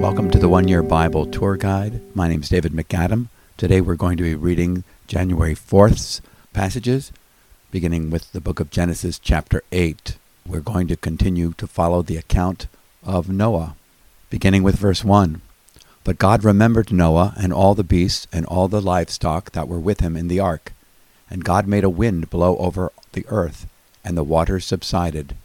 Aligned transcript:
Welcome 0.00 0.30
to 0.30 0.38
the 0.38 0.48
One 0.48 0.68
Year 0.68 0.82
Bible 0.82 1.26
Tour 1.26 1.58
Guide. 1.58 2.00
My 2.16 2.28
name 2.28 2.40
is 2.40 2.48
David 2.48 2.72
MacAdam. 2.72 3.28
Today 3.58 3.82
we're 3.82 3.96
going 3.96 4.16
to 4.16 4.22
be 4.22 4.34
reading 4.34 4.84
January 5.06 5.54
4th's 5.54 6.22
passages, 6.54 7.12
beginning 7.70 8.08
with 8.08 8.32
the 8.32 8.40
book 8.40 8.58
of 8.58 8.70
Genesis, 8.70 9.18
chapter 9.18 9.62
8. 9.70 10.16
We're 10.46 10.60
going 10.60 10.88
to 10.88 10.96
continue 10.96 11.52
to 11.58 11.66
follow 11.66 12.00
the 12.00 12.16
account 12.16 12.68
of 13.04 13.28
Noah, 13.28 13.76
beginning 14.30 14.62
with 14.62 14.76
verse 14.76 15.04
1. 15.04 15.42
But 16.04 16.16
God 16.16 16.42
remembered 16.42 16.90
Noah 16.90 17.34
and 17.36 17.52
all 17.52 17.74
the 17.74 17.84
beasts 17.84 18.26
and 18.32 18.46
all 18.46 18.66
the 18.66 18.80
livestock 18.80 19.52
that 19.52 19.68
were 19.68 19.78
with 19.78 20.00
him 20.00 20.16
in 20.16 20.28
the 20.28 20.40
ark. 20.40 20.72
And 21.28 21.44
God 21.44 21.66
made 21.66 21.84
a 21.84 21.90
wind 21.90 22.30
blow 22.30 22.56
over 22.56 22.92
the 23.12 23.26
earth, 23.28 23.66
and 24.04 24.16
the 24.16 24.24
waters 24.24 24.64
subsided. 24.64 25.36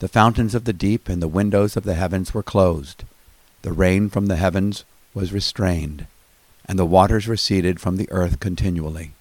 The 0.00 0.08
fountains 0.08 0.54
of 0.54 0.64
the 0.64 0.72
deep 0.72 1.08
and 1.08 1.22
the 1.22 1.28
windows 1.28 1.76
of 1.76 1.84
the 1.84 1.94
heavens 1.94 2.34
were 2.34 2.42
closed 2.42 3.04
the 3.64 3.72
rain 3.72 4.10
from 4.10 4.26
the 4.26 4.36
heavens 4.36 4.84
was 5.14 5.32
restrained, 5.32 6.06
and 6.66 6.78
the 6.78 6.84
waters 6.84 7.26
receded 7.26 7.80
from 7.80 7.96
the 7.96 8.10
earth 8.10 8.38
continually. 8.38 9.12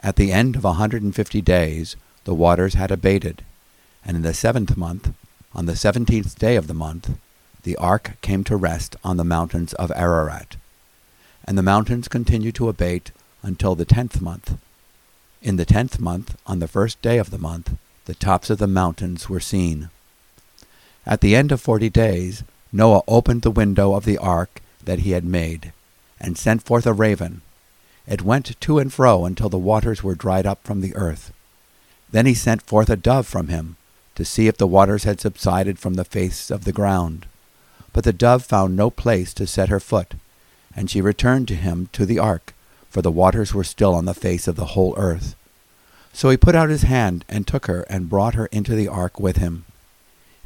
At 0.00 0.14
the 0.14 0.30
end 0.30 0.54
of 0.54 0.64
a 0.64 0.74
hundred 0.74 1.02
and 1.02 1.12
fifty 1.12 1.42
days 1.42 1.96
the 2.22 2.34
waters 2.34 2.74
had 2.74 2.92
abated, 2.92 3.44
and 4.04 4.16
in 4.16 4.22
the 4.22 4.32
seventh 4.32 4.76
month, 4.76 5.12
on 5.52 5.66
the 5.66 5.74
seventeenth 5.74 6.38
day 6.38 6.54
of 6.54 6.68
the 6.68 6.72
month, 6.74 7.18
the 7.64 7.74
ark 7.76 8.12
came 8.20 8.44
to 8.44 8.54
rest 8.54 8.94
on 9.02 9.16
the 9.16 9.24
mountains 9.24 9.74
of 9.74 9.90
Ararat. 9.96 10.54
And 11.44 11.58
the 11.58 11.62
mountains 11.62 12.06
continued 12.06 12.54
to 12.54 12.68
abate 12.68 13.10
until 13.42 13.74
the 13.74 13.84
tenth 13.84 14.20
month. 14.20 14.56
In 15.42 15.56
the 15.56 15.64
tenth 15.64 15.98
month, 15.98 16.36
on 16.46 16.60
the 16.60 16.68
first 16.68 17.02
day 17.02 17.18
of 17.18 17.30
the 17.30 17.38
month, 17.38 17.76
the 18.06 18.14
tops 18.14 18.50
of 18.50 18.58
the 18.58 18.66
mountains 18.66 19.28
were 19.28 19.40
seen. 19.40 19.88
At 21.06 21.20
the 21.20 21.34
end 21.36 21.52
of 21.52 21.60
forty 21.60 21.90
days, 21.90 22.42
Noah 22.72 23.02
opened 23.06 23.42
the 23.42 23.50
window 23.50 23.94
of 23.94 24.04
the 24.04 24.18
ark 24.18 24.60
that 24.84 25.00
he 25.00 25.12
had 25.12 25.24
made, 25.24 25.72
and 26.20 26.36
sent 26.36 26.62
forth 26.62 26.86
a 26.86 26.92
raven. 26.92 27.42
It 28.06 28.22
went 28.22 28.60
to 28.60 28.78
and 28.78 28.92
fro 28.92 29.24
until 29.24 29.48
the 29.48 29.58
waters 29.58 30.02
were 30.02 30.14
dried 30.14 30.46
up 30.46 30.62
from 30.64 30.80
the 30.80 30.94
earth. 30.94 31.32
Then 32.10 32.26
he 32.26 32.34
sent 32.34 32.62
forth 32.62 32.90
a 32.90 32.96
dove 32.96 33.26
from 33.26 33.48
him, 33.48 33.76
to 34.14 34.24
see 34.24 34.46
if 34.46 34.56
the 34.56 34.66
waters 34.66 35.04
had 35.04 35.20
subsided 35.20 35.78
from 35.78 35.94
the 35.94 36.04
face 36.04 36.50
of 36.50 36.64
the 36.64 36.72
ground. 36.72 37.26
But 37.92 38.04
the 38.04 38.12
dove 38.12 38.44
found 38.44 38.76
no 38.76 38.90
place 38.90 39.32
to 39.34 39.46
set 39.46 39.68
her 39.68 39.80
foot, 39.80 40.14
and 40.76 40.90
she 40.90 41.00
returned 41.00 41.48
to 41.48 41.54
him 41.54 41.88
to 41.92 42.04
the 42.04 42.18
ark, 42.18 42.54
for 42.90 43.02
the 43.02 43.10
waters 43.10 43.54
were 43.54 43.64
still 43.64 43.94
on 43.94 44.04
the 44.04 44.14
face 44.14 44.46
of 44.46 44.56
the 44.56 44.66
whole 44.66 44.94
earth. 44.96 45.34
So 46.14 46.30
he 46.30 46.38
put 46.38 46.54
out 46.54 46.70
his 46.70 46.82
hand 46.82 47.26
and 47.28 47.46
took 47.46 47.66
her 47.66 47.82
and 47.90 48.08
brought 48.08 48.34
her 48.34 48.46
into 48.46 48.74
the 48.74 48.88
ark 48.88 49.20
with 49.20 49.36
him. 49.36 49.66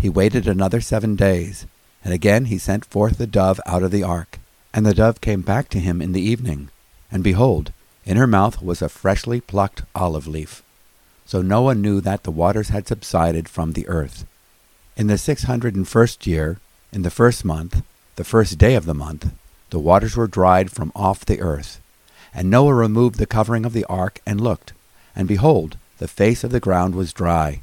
He 0.01 0.09
waited 0.09 0.49
another 0.49 0.81
seven 0.81 1.15
days 1.15 1.67
and 2.05 2.15
again 2.15 2.47
he 2.47 2.59
sent 2.59 2.85
forth 2.85 3.19
the 3.19 3.27
dove 3.27 3.61
out 3.67 3.83
of 3.83 3.91
the 3.91 4.03
ark. 4.03 4.39
And 4.73 4.87
the 4.87 4.95
dove 4.95 5.21
came 5.21 5.43
back 5.43 5.69
to 5.71 5.79
him 5.79 6.01
in 6.01 6.13
the 6.13 6.21
evening. 6.21 6.71
And 7.11 7.25
behold, 7.25 7.73
in 8.05 8.17
her 8.17 8.27
mouth 8.27 8.63
was 8.63 8.81
a 8.81 8.89
freshly 8.89 9.41
plucked 9.41 9.83
olive 9.95 10.27
leaf. 10.27 10.63
So 11.27 11.43
Noah 11.43 11.75
knew 11.75 12.01
that 12.01 12.23
the 12.23 12.31
waters 12.31 12.69
had 12.69 12.89
subsided 12.89 13.49
from 13.49 13.73
the 13.73 13.87
earth. 13.89 14.25
In 14.97 15.07
the 15.07 15.19
six 15.19 15.45
hundred 15.45 15.75
and 15.75 15.87
first 15.87 16.27
year, 16.27 16.59
in 16.93 17.03
the 17.03 17.11
first 17.11 17.45
month, 17.45 17.83
the 18.17 18.25
first 18.25 18.59
day 18.59 18.75
of 18.75 18.87
the 18.87 18.95
month, 18.95 19.33
the 19.71 19.79
waters 19.79 20.17
were 20.17 20.27
dried 20.27 20.71
from 20.71 20.93
off 20.95 21.27
the 21.27 21.41
earth. 21.41 21.81
And 22.33 22.49
Noah 22.49 22.75
removed 22.75 23.19
the 23.19 23.27
covering 23.27 23.65
of 23.67 23.73
the 23.73 23.85
ark 23.85 24.21
and 24.27 24.41
looked, 24.41 24.73
and 25.15 25.29
behold, 25.29 25.77
the 25.99 26.09
face 26.09 26.45
of 26.45 26.51
the 26.51 26.61
ground 26.61 26.95
was 26.95 27.13
dry. 27.13 27.61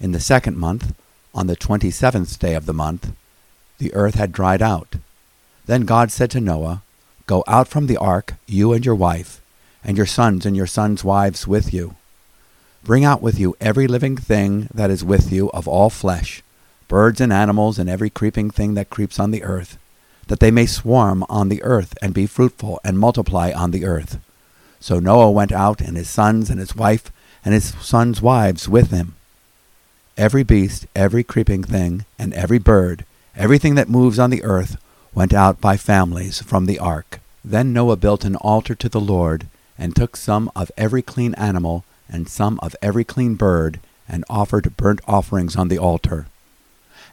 In 0.00 0.12
the 0.12 0.20
second 0.20 0.56
month, 0.56 0.94
on 1.34 1.46
the 1.46 1.56
twenty 1.56 1.90
seventh 1.90 2.38
day 2.38 2.54
of 2.54 2.66
the 2.66 2.72
month, 2.72 3.12
the 3.78 3.92
earth 3.94 4.14
had 4.14 4.32
dried 4.32 4.62
out. 4.62 4.96
Then 5.66 5.82
God 5.82 6.12
said 6.12 6.30
to 6.32 6.40
Noah, 6.40 6.82
Go 7.26 7.42
out 7.46 7.68
from 7.68 7.86
the 7.86 7.96
ark, 7.96 8.34
you 8.46 8.72
and 8.72 8.84
your 8.84 8.94
wife, 8.94 9.40
and 9.82 9.96
your 9.96 10.06
sons 10.06 10.44
and 10.46 10.56
your 10.56 10.66
sons' 10.66 11.04
wives 11.04 11.46
with 11.46 11.72
you. 11.72 11.96
Bring 12.84 13.04
out 13.04 13.22
with 13.22 13.38
you 13.38 13.56
every 13.60 13.86
living 13.86 14.16
thing 14.16 14.68
that 14.74 14.90
is 14.90 15.02
with 15.02 15.32
you 15.32 15.50
of 15.52 15.66
all 15.66 15.88
flesh, 15.88 16.42
birds 16.86 17.20
and 17.20 17.32
animals 17.32 17.78
and 17.78 17.88
every 17.88 18.10
creeping 18.10 18.50
thing 18.50 18.74
that 18.74 18.90
creeps 18.90 19.18
on 19.18 19.30
the 19.30 19.42
earth, 19.42 19.78
that 20.28 20.40
they 20.40 20.50
may 20.50 20.66
swarm 20.66 21.24
on 21.30 21.48
the 21.48 21.62
earth 21.62 21.96
and 22.02 22.12
be 22.12 22.26
fruitful 22.26 22.78
and 22.84 22.98
multiply 22.98 23.50
on 23.52 23.70
the 23.70 23.86
earth. 23.86 24.18
So 24.84 24.98
Noah 24.98 25.30
went 25.30 25.50
out, 25.50 25.80
and 25.80 25.96
his 25.96 26.10
sons 26.10 26.50
and 26.50 26.60
his 26.60 26.76
wife 26.76 27.10
and 27.42 27.54
his 27.54 27.72
sons' 27.80 28.20
wives 28.20 28.68
with 28.68 28.90
him. 28.90 29.14
Every 30.18 30.42
beast, 30.42 30.86
every 30.94 31.24
creeping 31.24 31.64
thing, 31.64 32.04
and 32.18 32.34
every 32.34 32.58
bird, 32.58 33.06
Everything 33.36 33.74
that 33.76 33.88
moves 33.88 34.18
on 34.18 34.30
the 34.30 34.44
earth 34.44 34.76
went 35.12 35.32
out 35.32 35.60
by 35.60 35.76
families 35.76 36.40
from 36.42 36.66
the 36.66 36.78
ark. 36.78 37.20
Then 37.44 37.72
Noah 37.72 37.96
built 37.96 38.24
an 38.24 38.36
altar 38.36 38.74
to 38.76 38.88
the 38.88 39.00
Lord, 39.00 39.46
and 39.76 39.96
took 39.96 40.16
some 40.16 40.52
of 40.54 40.70
every 40.76 41.02
clean 41.02 41.34
animal 41.34 41.84
and 42.08 42.28
some 42.28 42.60
of 42.62 42.76
every 42.80 43.04
clean 43.04 43.34
bird, 43.36 43.80
and 44.06 44.24
offered 44.28 44.76
burnt 44.76 45.00
offerings 45.08 45.56
on 45.56 45.68
the 45.68 45.78
altar. 45.78 46.26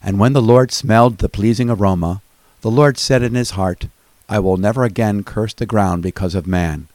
And 0.03 0.19
when 0.19 0.33
the 0.33 0.41
Lord 0.41 0.73
smelled 0.73 1.19
the 1.19 1.29
pleasing 1.29 1.69
aroma, 1.69 2.21
the 2.59 2.69
Lord 2.69 2.97
said 2.97 3.23
in 3.23 3.33
his 3.33 3.51
heart, 3.51 3.87
I 4.29 4.39
will 4.39 4.57
never 4.57 4.83
again 4.83 5.23
curse 5.23 5.53
the 5.53 5.65
ground 5.65 6.03
because 6.03 6.35
of 6.35 6.45
man, 6.45 6.87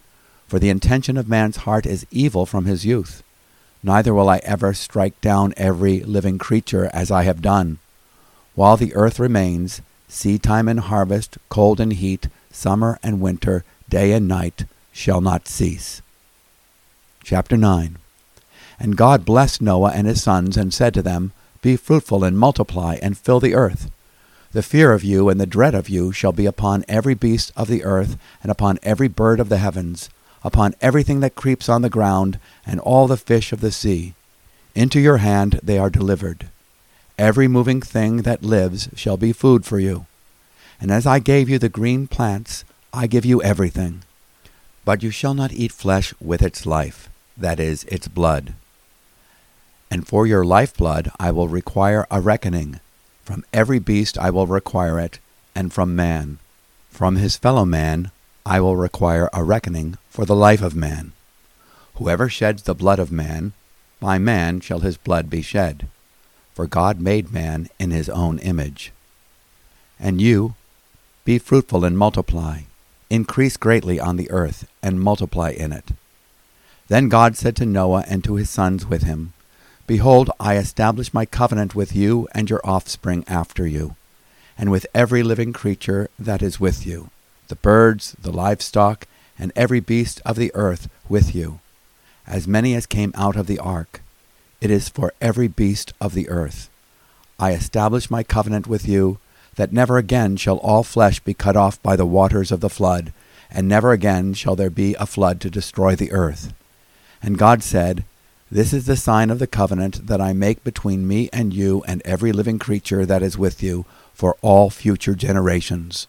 for 0.47 0.59
the 0.59 0.71
intention 0.71 1.17
of 1.17 1.29
man's 1.29 1.59
heart 1.59 1.87
is 1.87 2.07
evil 2.11 2.47
from 2.47 2.65
his 2.65 2.87
youth. 2.87 3.23
Neither 3.83 4.15
will 4.15 4.29
I 4.29 4.39
ever 4.39 4.75
strike 4.75 5.21
down 5.21 5.55
every 5.57 6.01
living 6.01 6.39
creature 6.39 6.91
as 6.93 7.11
I 7.11 7.23
have 7.25 7.43
done. 7.43 7.79
While 8.55 8.77
the 8.77 8.95
earth 8.95 9.19
remains, 9.21 9.83
seed 10.09 10.43
time 10.43 10.69
and 10.69 10.81
harvest, 10.81 11.39
cold 11.49 11.81
and 11.81 11.93
heat, 11.93 12.29
summer 12.51 12.99
and 13.03 13.21
winter, 13.21 13.65
day 13.89 14.13
and 14.13 14.27
night 14.27 14.65
shall 14.93 15.21
not 15.21 15.47
cease. 15.47 16.01
Chapter 17.23 17.57
9 17.57 17.99
And 18.79 18.97
God 18.97 19.25
blessed 19.25 19.61
Noah 19.61 19.93
and 19.95 20.07
his 20.07 20.23
sons, 20.23 20.57
and 20.57 20.73
said 20.73 20.95
to 20.95 21.03
them, 21.03 21.33
Be 21.61 21.77
fruitful 21.77 22.25
and 22.25 22.39
multiply, 22.39 22.97
and 23.03 23.19
fill 23.19 23.41
the 23.41 23.55
earth. 23.55 23.91
The 24.53 24.63
fear 24.63 24.93
of 24.93 25.05
you 25.05 25.29
and 25.29 25.41
the 25.41 25.47
dread 25.47 25.75
of 25.75 25.89
you 25.89 26.13
shall 26.13 26.33
be 26.33 26.47
upon 26.47 26.85
every 26.89 27.15
beast 27.15 27.53
of 27.57 27.69
the 27.69 27.85
earth, 27.85 28.17
and 28.43 28.51
upon 28.51 28.79
every 28.83 29.09
bird 29.09 29.39
of 29.39 29.49
the 29.49 29.59
heavens, 29.59 30.09
upon 30.47 30.77
everything 30.81 31.19
that 31.19 31.35
creeps 31.35 31.69
on 31.69 31.83
the 31.83 31.91
ground, 31.91 32.39
and 32.65 32.79
all 32.79 33.09
the 33.09 33.17
fish 33.17 33.53
of 33.53 33.61
the 33.61 33.73
sea. 33.73 34.15
Into 34.77 35.01
your 35.01 35.17
hand 35.17 35.59
they 35.61 35.77
are 35.77 35.91
delivered. 35.91 36.47
Every 37.19 37.49
moving 37.49 37.83
thing 37.83 38.19
that 38.19 38.45
lives 38.45 38.89
shall 38.95 39.17
be 39.17 39.33
food 39.33 39.65
for 39.65 39.81
you. 39.81 40.07
And 40.81 40.93
as 40.93 41.05
I 41.05 41.19
gave 41.19 41.49
you 41.49 41.59
the 41.59 41.69
green 41.69 42.07
plants, 42.07 42.65
I 42.93 43.09
give 43.09 43.25
you 43.25 43.43
everything. 43.43 44.05
But 44.85 45.03
you 45.03 45.11
shall 45.11 45.35
not 45.35 45.53
eat 45.53 45.73
flesh 45.73 46.15
with 46.21 46.43
its 46.43 46.65
life, 46.65 47.09
that 47.37 47.59
is, 47.59 47.83
its 47.85 48.07
blood. 48.07 48.55
And 49.91 50.07
for 50.07 50.29
your 50.29 50.45
lifeblood 50.45 51.11
I 51.19 51.33
will 51.33 51.49
require 51.49 52.07
a 52.09 52.21
reckoning. 52.21 52.79
From 53.25 53.45
every 53.53 53.81
beast 53.81 54.17
I 54.17 54.31
will 54.31 54.47
require 54.47 55.01
it, 55.01 55.19
and 55.57 55.73
from 55.73 55.97
man. 55.97 56.39
From 56.89 57.17
his 57.17 57.37
fellow 57.37 57.65
man 57.65 58.13
I 58.47 58.61
will 58.61 58.77
require 58.77 59.29
a 59.35 59.45
reckoning 59.45 59.99
for 60.09 60.25
the 60.25 60.35
life 60.35 60.63
of 60.63 60.75
man. 60.75 61.13
Whoever 61.97 62.31
sheds 62.31 62.63
the 62.63 62.75
blood 62.75 62.99
of 62.99 63.13
man, 63.13 63.53
by 64.01 64.17
man 64.17 64.61
shall 64.61 64.81
his 64.81 64.97
blood 64.97 65.29
be 65.29 65.43
shed 65.43 65.87
for 66.57 66.67
God 66.67 66.99
made 66.99 67.35
man 67.35 67.69
in 67.79 67.91
his 67.91 68.09
own 68.09 68.39
image. 68.39 68.91
And 70.01 70.23
you, 70.23 70.55
be 71.27 71.39
fruitful 71.39 71.85
and 71.85 71.99
multiply, 71.99 72.61
increase 73.11 73.59
greatly 73.59 74.01
on 74.01 74.17
the 74.17 74.31
earth, 74.31 74.67
and 74.83 74.99
multiply 74.99 75.51
in 75.51 75.71
it. 75.71 75.91
Then 76.89 77.11
God 77.11 77.37
said 77.37 77.57
to 77.57 77.67
Noah 77.67 78.07
and 78.09 78.25
to 78.25 78.37
his 78.37 78.49
sons 78.49 78.87
with 78.87 79.03
him, 79.03 79.35
Behold, 79.87 80.31
I 80.41 80.57
establish 80.57 81.13
my 81.13 81.27
covenant 81.27 81.75
with 81.75 81.95
you 81.95 82.27
and 82.33 82.49
your 82.49 82.63
offspring 82.65 83.23
after 83.29 83.67
you, 83.67 83.95
and 84.57 84.71
with 84.71 84.87
every 84.95 85.23
living 85.23 85.53
creature 85.53 86.09
that 86.19 86.41
is 86.41 86.59
with 86.59 86.87
you, 86.87 87.11
the 87.49 87.57
birds, 87.57 88.17
the 88.21 88.33
livestock, 88.33 89.07
and 89.39 89.53
every 89.55 89.81
beast 89.81 90.21
of 90.25 90.37
the 90.37 90.51
earth 90.55 90.89
with 91.09 91.35
you, 91.35 91.61
as 92.27 92.49
many 92.49 92.75
as 92.75 92.87
came 92.87 93.13
out 93.15 93.37
of 93.37 93.47
the 93.47 93.59
ark 93.59 94.01
it 94.61 94.71
is 94.71 94.89
for 94.89 95.13
every 95.21 95.49
beast 95.49 95.93
of 96.01 96.15
the 96.15 96.29
earth. 96.29 96.71
I 97.39 97.53
establish 97.53 98.11
my 98.11 98.23
covenant 98.23 98.67
with 98.67 98.89
you, 98.89 99.19
that 99.57 99.73
never 99.73 99.97
again 99.97 100.37
shall 100.37 100.59
all 100.59 100.83
flesh 100.83 101.21
be 101.21 101.35
cut 101.35 101.57
off 101.57 101.83
by 101.83 101.97
the 101.97 102.07
waters 102.07 102.53
of 102.53 102.61
the 102.61 102.71
flood, 102.71 103.13
and 103.51 103.69
never 103.69 103.93
again 103.93 104.35
shall 104.35 104.57
there 104.57 104.71
be 104.71 104.95
a 104.95 105.07
flood 105.07 105.41
to 105.41 105.51
destroy 105.51 105.95
the 105.95 106.13
earth. 106.13 106.53
And 107.23 107.39
God 107.39 107.63
said, 107.63 108.05
This 108.51 108.73
is 108.73 108.87
the 108.87 108.97
sign 108.97 109.31
of 109.31 109.39
the 109.39 109.47
covenant 109.47 110.07
that 110.07 110.21
I 110.21 110.33
make 110.33 110.63
between 110.63 111.09
me 111.09 111.31
and 111.33 111.55
you 111.55 111.83
and 111.87 112.03
every 112.05 112.33
living 112.33 112.59
creature 112.59 113.07
that 113.07 113.23
is 113.23 113.39
with 113.39 113.63
you 113.63 113.87
for 114.13 114.37
all 114.43 114.69
future 114.69 115.15
generations. 115.15 116.07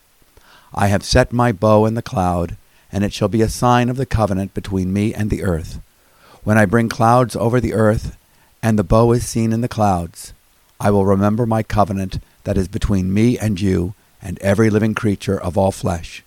I 0.74 0.88
have 0.88 1.04
set 1.04 1.34
my 1.34 1.52
bow 1.52 1.86
in 1.86 1.94
the 1.94 2.02
cloud, 2.02 2.58
and 2.92 3.04
it 3.04 3.14
shall 3.14 3.28
be 3.28 3.42
a 3.42 3.50
sign 3.50 3.90
of 3.90 3.98
the 3.98 4.06
covenant 4.06 4.54
between 4.54 4.94
me 4.94 5.14
and 5.14 5.30
the 5.30 5.44
earth. 5.44 5.80
When 6.44 6.58
I 6.58 6.66
bring 6.66 6.90
clouds 6.90 7.36
over 7.36 7.60
the 7.60 7.74
earth, 7.74 8.18
and 8.62 8.80
the 8.80 8.84
bow 8.84 9.12
is 9.12 9.28
seen 9.28 9.54
in 9.54 9.62
the 9.62 9.68
clouds. 9.68 10.34
I 10.80 10.92
will 10.92 11.06
remember 11.06 11.46
my 11.46 11.64
covenant 11.64 12.20
that 12.44 12.58
is 12.58 12.68
between 12.68 13.14
me 13.14 13.38
and 13.38 13.60
you 13.60 13.94
and 14.22 14.40
every 14.40 14.70
living 14.70 14.94
creature 14.94 15.40
of 15.40 15.58
all 15.58 15.72
flesh. 15.72 16.24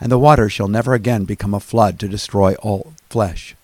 And 0.00 0.10
the 0.10 0.18
water 0.18 0.48
shall 0.48 0.68
never 0.68 0.94
again 0.94 1.24
become 1.24 1.52
a 1.52 1.60
flood 1.60 1.98
to 1.98 2.08
destroy 2.08 2.54
all 2.56 2.94
flesh. 3.10 3.54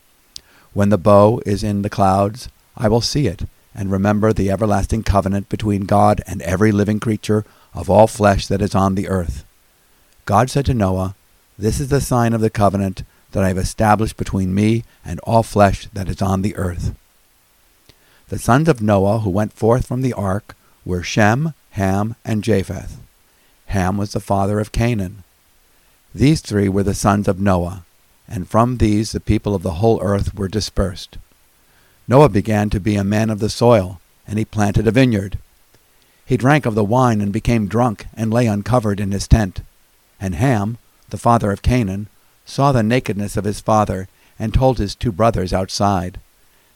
When 0.74 0.90
the 0.90 0.98
bow 0.98 1.40
is 1.46 1.64
in 1.64 1.80
the 1.80 1.88
clouds, 1.88 2.50
I 2.76 2.88
will 2.88 3.00
see 3.00 3.26
it, 3.26 3.44
and 3.74 3.90
remember 3.90 4.32
the 4.32 4.50
everlasting 4.50 5.02
covenant 5.02 5.48
between 5.48 5.86
God 5.86 6.20
and 6.26 6.42
every 6.42 6.70
living 6.70 7.00
creature 7.00 7.46
of 7.72 7.88
all 7.88 8.06
flesh 8.06 8.46
that 8.48 8.60
is 8.60 8.74
on 8.74 8.94
the 8.94 9.08
earth. 9.08 9.45
God 10.26 10.50
said 10.50 10.66
to 10.66 10.74
Noah, 10.74 11.14
This 11.56 11.78
is 11.78 11.88
the 11.88 12.00
sign 12.00 12.32
of 12.32 12.40
the 12.40 12.50
covenant 12.50 13.04
that 13.30 13.44
I 13.44 13.48
have 13.48 13.58
established 13.58 14.16
between 14.16 14.54
me 14.54 14.82
and 15.04 15.20
all 15.20 15.44
flesh 15.44 15.86
that 15.92 16.08
is 16.08 16.20
on 16.20 16.42
the 16.42 16.56
earth. 16.56 16.96
The 18.28 18.38
sons 18.38 18.68
of 18.68 18.82
Noah 18.82 19.20
who 19.20 19.30
went 19.30 19.52
forth 19.52 19.86
from 19.86 20.02
the 20.02 20.12
ark 20.12 20.56
were 20.84 21.04
Shem, 21.04 21.54
Ham, 21.70 22.16
and 22.24 22.42
Japheth. 22.42 22.98
Ham 23.66 23.96
was 23.96 24.12
the 24.12 24.20
father 24.20 24.58
of 24.58 24.72
Canaan. 24.72 25.22
These 26.12 26.40
three 26.40 26.68
were 26.68 26.82
the 26.82 26.94
sons 26.94 27.28
of 27.28 27.38
Noah, 27.38 27.84
and 28.26 28.48
from 28.48 28.78
these 28.78 29.12
the 29.12 29.20
people 29.20 29.54
of 29.54 29.62
the 29.62 29.74
whole 29.74 30.00
earth 30.02 30.34
were 30.34 30.48
dispersed. 30.48 31.18
Noah 32.08 32.30
began 32.30 32.68
to 32.70 32.80
be 32.80 32.96
a 32.96 33.04
man 33.04 33.30
of 33.30 33.38
the 33.38 33.50
soil, 33.50 34.00
and 34.26 34.40
he 34.40 34.44
planted 34.44 34.88
a 34.88 34.90
vineyard. 34.90 35.38
He 36.24 36.36
drank 36.36 36.66
of 36.66 36.74
the 36.74 36.82
wine 36.82 37.20
and 37.20 37.32
became 37.32 37.68
drunk, 37.68 38.06
and 38.16 38.32
lay 38.32 38.48
uncovered 38.48 38.98
in 38.98 39.12
his 39.12 39.28
tent. 39.28 39.60
And 40.20 40.34
Ham, 40.34 40.78
the 41.10 41.18
father 41.18 41.52
of 41.52 41.62
Canaan, 41.62 42.08
saw 42.44 42.72
the 42.72 42.82
nakedness 42.82 43.36
of 43.36 43.44
his 43.44 43.60
father, 43.60 44.08
and 44.38 44.52
told 44.52 44.78
his 44.78 44.94
two 44.94 45.12
brothers 45.12 45.52
outside. 45.52 46.20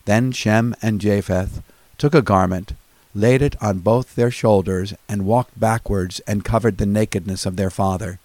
Then 0.05 0.33
Shem 0.33 0.75
and 0.83 1.01
Japheth 1.01 1.63
took 1.99 2.15
a 2.15 2.23
garment, 2.23 2.73
laid 3.15 3.43
it 3.43 3.61
on 3.63 3.79
both 3.79 4.15
their 4.15 4.31
shoulders, 4.31 4.95
and 5.09 5.27
walked 5.27 5.59
backwards 5.59 6.21
and 6.21 6.45
covered 6.45 6.79
the 6.79 6.87
nakedness 6.87 7.47
of 7.47 7.57
their 7.57 7.71
father. 7.71 8.19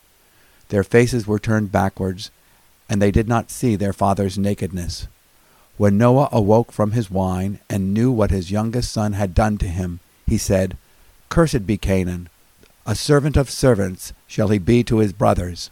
Their 0.70 0.84
faces 0.84 1.28
were 1.28 1.40
turned 1.40 1.72
backwards, 1.72 2.32
and 2.90 3.02
they 3.02 3.12
did 3.12 3.28
not 3.28 3.52
see 3.52 3.76
their 3.76 3.94
father's 3.94 4.38
nakedness. 4.38 5.08
When 5.78 5.98
Noah 5.98 6.30
awoke 6.32 6.72
from 6.72 6.92
his 6.92 7.12
wine 7.12 7.60
and 7.70 7.94
knew 7.94 8.12
what 8.12 8.32
his 8.32 8.52
youngest 8.52 8.92
son 8.92 9.14
had 9.14 9.36
done 9.36 9.58
to 9.58 9.68
him, 9.68 10.00
he 10.26 10.38
said, 10.38 10.78
Cursed 11.30 11.68
be 11.68 11.78
Canaan, 11.78 12.30
a 12.86 12.96
servant 12.96 13.36
of 13.36 13.50
servants 13.50 14.14
shall 14.28 14.50
he 14.50 14.60
be 14.60 14.84
to 14.84 15.00
his 15.00 15.14
brothers. 15.14 15.72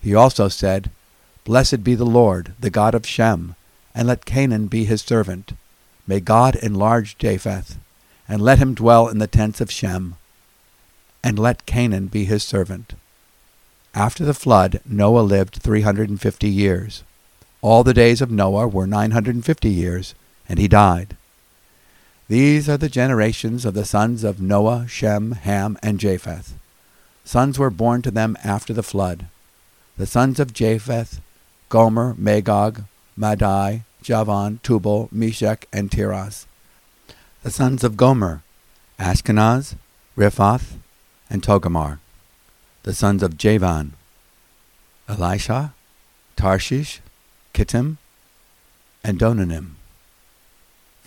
He 0.00 0.14
also 0.14 0.48
said, 0.48 0.90
Blessed 1.44 1.82
be 1.82 1.94
the 1.94 2.04
Lord, 2.04 2.52
the 2.60 2.70
God 2.70 2.94
of 2.94 3.06
Shem, 3.06 3.54
and 3.94 4.06
let 4.06 4.26
Canaan 4.26 4.66
be 4.66 4.84
his 4.84 5.00
servant. 5.00 5.52
May 6.06 6.20
God 6.20 6.56
enlarge 6.56 7.16
Japheth, 7.18 7.78
and 8.28 8.42
let 8.42 8.58
him 8.58 8.74
dwell 8.74 9.08
in 9.08 9.18
the 9.18 9.26
tents 9.26 9.60
of 9.60 9.70
Shem, 9.70 10.16
and 11.24 11.38
let 11.38 11.66
Canaan 11.66 12.06
be 12.06 12.24
his 12.24 12.44
servant. 12.44 12.94
After 13.94 14.24
the 14.24 14.34
flood, 14.34 14.80
Noah 14.84 15.20
lived 15.20 15.56
three 15.56 15.80
hundred 15.80 16.10
and 16.10 16.20
fifty 16.20 16.48
years. 16.48 17.02
All 17.62 17.82
the 17.82 17.94
days 17.94 18.20
of 18.20 18.30
Noah 18.30 18.68
were 18.68 18.86
nine 18.86 19.10
hundred 19.10 19.34
and 19.34 19.44
fifty 19.44 19.70
years, 19.70 20.14
and 20.48 20.58
he 20.58 20.68
died. 20.68 21.16
These 22.28 22.68
are 22.68 22.76
the 22.76 22.90
generations 22.90 23.64
of 23.64 23.72
the 23.72 23.86
sons 23.86 24.22
of 24.22 24.38
Noah, 24.38 24.86
Shem, 24.86 25.32
Ham, 25.32 25.78
and 25.82 25.98
Japheth. 25.98 26.58
Sons 27.24 27.58
were 27.58 27.70
born 27.70 28.02
to 28.02 28.10
them 28.10 28.36
after 28.44 28.74
the 28.74 28.82
flood. 28.82 29.28
The 29.96 30.06
sons 30.06 30.38
of 30.38 30.52
Japheth, 30.52 31.22
Gomer, 31.70 32.14
Magog, 32.18 32.84
Madai, 33.16 33.84
Javan, 34.02 34.60
Tubal, 34.62 35.08
Meshech, 35.10 35.66
and 35.72 35.90
Tiras. 35.90 36.46
The 37.42 37.50
sons 37.50 37.82
of 37.82 37.96
Gomer, 37.96 38.42
Ashkenaz, 38.98 39.76
Riphath, 40.14 40.76
and 41.30 41.42
Togarmah. 41.42 41.98
The 42.82 42.92
sons 42.92 43.22
of 43.22 43.38
Javan, 43.38 43.94
Elisha, 45.08 45.72
Tarshish, 46.36 47.00
Kittim, 47.54 47.96
and 49.02 49.18
Dodanim. 49.18 49.77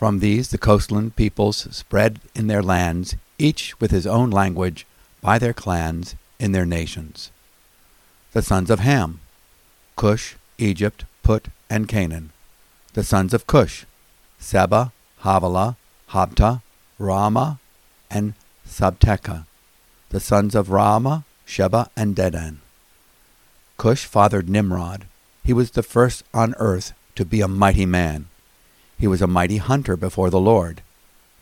From 0.02 0.18
these 0.18 0.48
the 0.48 0.58
coastland 0.58 1.14
peoples 1.14 1.58
spread 1.70 2.18
in 2.34 2.48
their 2.48 2.60
lands, 2.60 3.14
each 3.38 3.80
with 3.80 3.92
his 3.92 4.04
own 4.04 4.30
language, 4.30 4.84
by 5.20 5.38
their 5.38 5.52
clans, 5.52 6.16
in 6.40 6.50
their 6.50 6.66
nations. 6.66 7.30
The 8.32 8.42
sons 8.42 8.68
of 8.68 8.80
Ham, 8.80 9.20
Cush, 9.94 10.34
Egypt, 10.58 11.04
Put, 11.22 11.46
and 11.70 11.86
Canaan. 11.86 12.32
The 12.94 13.04
sons 13.04 13.32
of 13.32 13.46
Cush, 13.46 13.86
Seba, 14.40 14.90
Havilah, 15.20 15.76
Sabtah, 16.10 16.62
Raamah, 16.98 17.60
and 18.10 18.34
Sabteca. 18.66 19.46
The 20.08 20.18
sons 20.18 20.56
of 20.56 20.66
Raamah, 20.66 21.22
Sheba, 21.44 21.90
and 21.96 22.16
Dedan. 22.16 22.56
Cush 23.76 24.04
fathered 24.04 24.50
Nimrod. 24.50 25.06
He 25.44 25.52
was 25.52 25.70
the 25.70 25.84
first 25.84 26.24
on 26.34 26.56
earth 26.58 26.92
to 27.14 27.24
be 27.24 27.40
a 27.40 27.46
mighty 27.46 27.86
man. 27.86 28.26
He 29.02 29.08
was 29.08 29.20
a 29.20 29.26
mighty 29.26 29.56
hunter 29.56 29.96
before 29.96 30.30
the 30.30 30.38
Lord. 30.38 30.80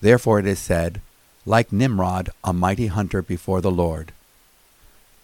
Therefore 0.01 0.39
it 0.39 0.47
is 0.47 0.59
said, 0.59 1.03
like 1.45 1.71
Nimrod, 1.71 2.31
a 2.43 2.55
mighty 2.55 2.87
hunter 2.87 3.21
before 3.21 3.61
the 3.61 3.71
Lord. 3.71 4.13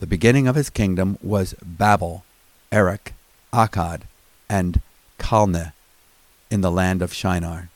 The 0.01 0.07
beginning 0.07 0.47
of 0.47 0.55
his 0.55 0.69
kingdom 0.69 1.17
was 1.23 1.55
Babel, 1.65 2.27
Erech, 2.71 3.15
Akkad, 3.55 4.03
and 4.51 4.83
Calneh 5.19 5.73
in 6.51 6.61
the 6.61 6.71
land 6.71 7.01
of 7.01 7.15
Shinar. 7.15 7.71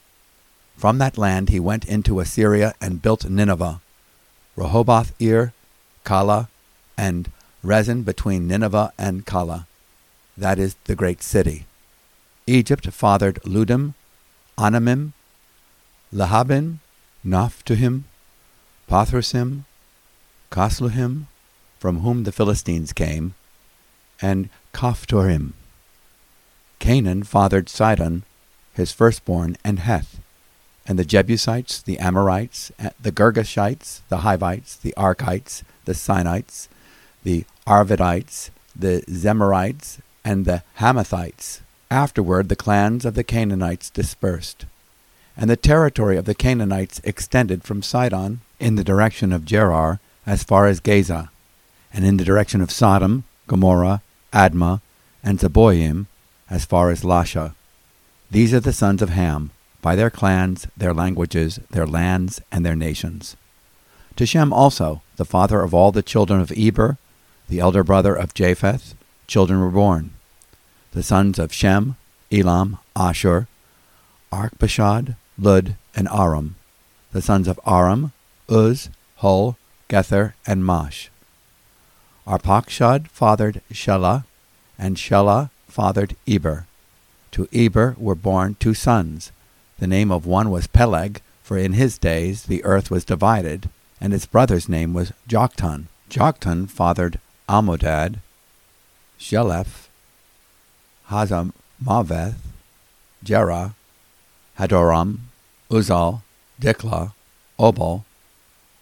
From 0.77 0.99
that 0.99 1.17
land 1.17 1.49
he 1.49 1.59
went 1.59 1.85
into 1.85 2.19
Assyria 2.19 2.75
and 2.79 3.01
built 3.01 3.27
Nineveh, 3.27 3.81
Rehoboth 4.55 5.19
Ir, 5.19 5.53
Calah, 6.05 6.49
and 6.95 7.31
Resen 7.65 8.05
between 8.05 8.47
Nineveh 8.47 8.93
and 8.99 9.25
Calah. 9.25 9.65
That 10.37 10.59
is 10.59 10.75
the 10.83 10.93
great 10.93 11.23
city. 11.23 11.65
Egypt 12.45 12.85
fathered 12.91 13.41
Ludim, 13.41 13.95
Anamim, 14.57 15.13
Lehabim, 16.13 16.77
Naphtuhim, 17.25 18.03
Pathrusim, 18.89 19.63
Casluhim, 20.51 21.25
from 21.79 21.99
whom 21.99 22.23
the 22.23 22.31
Philistines 22.31 22.93
came, 22.93 23.33
and 24.21 24.49
Caphtorim. 24.73 25.53
Canaan 26.79 27.23
fathered 27.23 27.69
Sidon, 27.69 28.23
his 28.73 28.91
firstborn, 28.91 29.55
and 29.63 29.79
Heth, 29.79 30.19
and 30.87 30.97
the 30.97 31.05
Jebusites, 31.05 31.81
the 31.81 31.99
Amorites, 31.99 32.71
eh, 32.79 32.89
the 32.99 33.11
Girgashites, 33.11 34.01
the 34.09 34.17
Hivites, 34.17 34.75
the 34.75 34.93
Arkites, 34.97 35.63
the 35.85 35.93
Sinites, 35.93 36.67
the 37.23 37.45
Arvadites, 37.67 38.49
the 38.75 39.03
Zemarites, 39.07 39.99
and 40.25 40.45
the 40.45 40.63
Hamathites. 40.79 41.61
Afterward 41.91 42.47
the 42.47 42.55
clans 42.55 43.03
of 43.03 43.15
the 43.15 43.23
Canaanites 43.23 43.89
dispersed, 43.89 44.65
and 45.35 45.49
the 45.49 45.57
territory 45.57 46.15
of 46.15 46.23
the 46.23 46.33
Canaanites 46.33 47.01
extended 47.03 47.65
from 47.65 47.83
Sidon 47.83 48.39
in 48.61 48.75
the 48.75 48.83
direction 48.85 49.33
of 49.33 49.43
Gerar 49.43 49.99
as 50.25 50.41
far 50.41 50.67
as 50.67 50.79
Gaza, 50.79 51.29
and 51.93 52.05
in 52.05 52.15
the 52.15 52.23
direction 52.23 52.61
of 52.61 52.71
Sodom, 52.71 53.25
Gomorrah, 53.47 54.01
Admah, 54.31 54.79
and 55.21 55.37
Zeboim 55.37 56.05
as 56.49 56.63
far 56.63 56.91
as 56.91 57.03
Lasha. 57.03 57.55
These 58.31 58.53
are 58.53 58.61
the 58.61 58.71
sons 58.71 59.01
of 59.01 59.09
Ham, 59.09 59.51
by 59.81 59.97
their 59.97 60.09
clans, 60.09 60.67
their 60.77 60.93
languages, 60.93 61.59
their 61.71 61.85
lands, 61.85 62.39
and 62.53 62.65
their 62.65 62.77
nations. 62.77 63.35
To 64.15 64.25
Shem 64.25 64.53
also, 64.53 65.01
the 65.17 65.25
father 65.25 65.61
of 65.61 65.73
all 65.73 65.91
the 65.91 66.01
children 66.01 66.39
of 66.39 66.53
Eber, 66.55 66.97
the 67.49 67.59
elder 67.59 67.83
brother 67.83 68.15
of 68.15 68.33
Japheth, 68.33 68.95
children 69.27 69.59
were 69.59 69.69
born. 69.69 70.11
The 70.93 71.03
sons 71.03 71.39
of 71.39 71.53
Shem, 71.53 71.95
Elam, 72.31 72.77
Ashur, 72.97 73.47
Arpachshad, 74.31 75.15
Lud, 75.37 75.75
and 75.95 76.07
Aram. 76.09 76.55
The 77.13 77.21
sons 77.21 77.47
of 77.47 77.59
Aram, 77.65 78.11
Uz, 78.49 78.89
Hul, 79.17 79.57
Gether, 79.87 80.35
and 80.45 80.65
Mash. 80.65 81.09
Arpachshad 82.27 83.07
fathered 83.07 83.61
Shelah, 83.71 84.25
and 84.77 84.97
Shelah 84.97 85.49
fathered 85.67 86.17
Eber. 86.27 86.65
To 87.31 87.47
Eber 87.53 87.95
were 87.97 88.15
born 88.15 88.57
two 88.59 88.73
sons. 88.73 89.31
The 89.79 89.87
name 89.87 90.11
of 90.11 90.25
one 90.25 90.51
was 90.51 90.67
Peleg, 90.67 91.21
for 91.41 91.57
in 91.57 91.73
his 91.73 91.97
days 91.97 92.43
the 92.43 92.63
earth 92.65 92.91
was 92.91 93.05
divided, 93.05 93.69
and 94.01 94.11
his 94.11 94.25
brother's 94.25 94.67
name 94.67 94.93
was 94.93 95.13
Joktan. 95.29 95.85
Joktan 96.09 96.69
fathered 96.69 97.19
Almodad, 97.47 98.19
Sheleph, 99.17 99.87
Hazarmaveth, 101.11 102.35
Jerah, 103.21 103.75
Hadoram, 104.57 105.17
Uzal, 105.69 106.21
Diklah, 106.59 107.11
Obal, 107.59 108.05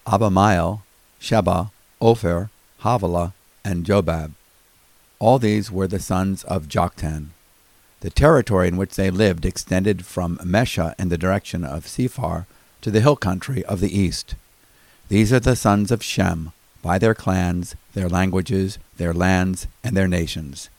Abimael, 0.06 0.82
Sheba, 1.18 1.70
Ophir, 2.00 2.50
Havilah, 2.82 3.32
and 3.64 3.84
Jobab. 3.84 4.32
All 5.18 5.38
these 5.38 5.70
were 5.70 5.88
the 5.88 5.98
sons 5.98 6.44
of 6.44 6.68
Joktan. 6.68 7.30
The 8.00 8.10
territory 8.10 8.68
in 8.68 8.76
which 8.76 8.94
they 8.94 9.10
lived 9.10 9.44
extended 9.44 10.06
from 10.06 10.38
Mesha 10.38 10.94
in 10.98 11.08
the 11.10 11.18
direction 11.18 11.64
of 11.64 11.86
Sephar 11.86 12.46
to 12.80 12.90
the 12.90 13.00
hill 13.00 13.16
country 13.16 13.64
of 13.64 13.80
the 13.80 13.98
east. 13.98 14.36
These 15.08 15.32
are 15.32 15.40
the 15.40 15.56
sons 15.56 15.90
of 15.90 16.02
Shem, 16.02 16.52
by 16.80 16.96
their 16.96 17.14
clans, 17.14 17.74
their 17.92 18.08
languages, 18.08 18.78
their 18.96 19.12
lands, 19.12 19.66
and 19.82 19.96
their 19.96 20.08
nations. 20.08 20.70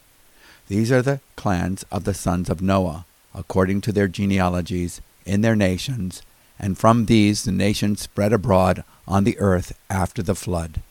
These 0.71 0.89
are 0.89 1.01
the 1.01 1.19
clans 1.35 1.83
of 1.91 2.05
the 2.05 2.13
sons 2.13 2.49
of 2.49 2.61
Noah, 2.61 3.03
according 3.35 3.81
to 3.81 3.91
their 3.91 4.07
genealogies, 4.07 5.01
in 5.25 5.41
their 5.41 5.53
nations, 5.53 6.21
and 6.57 6.77
from 6.77 7.07
these 7.07 7.43
the 7.43 7.51
nations 7.51 7.99
spread 7.99 8.31
abroad 8.31 8.85
on 9.05 9.25
the 9.25 9.37
earth 9.37 9.77
after 9.89 10.23
the 10.23 10.33
flood. 10.33 10.81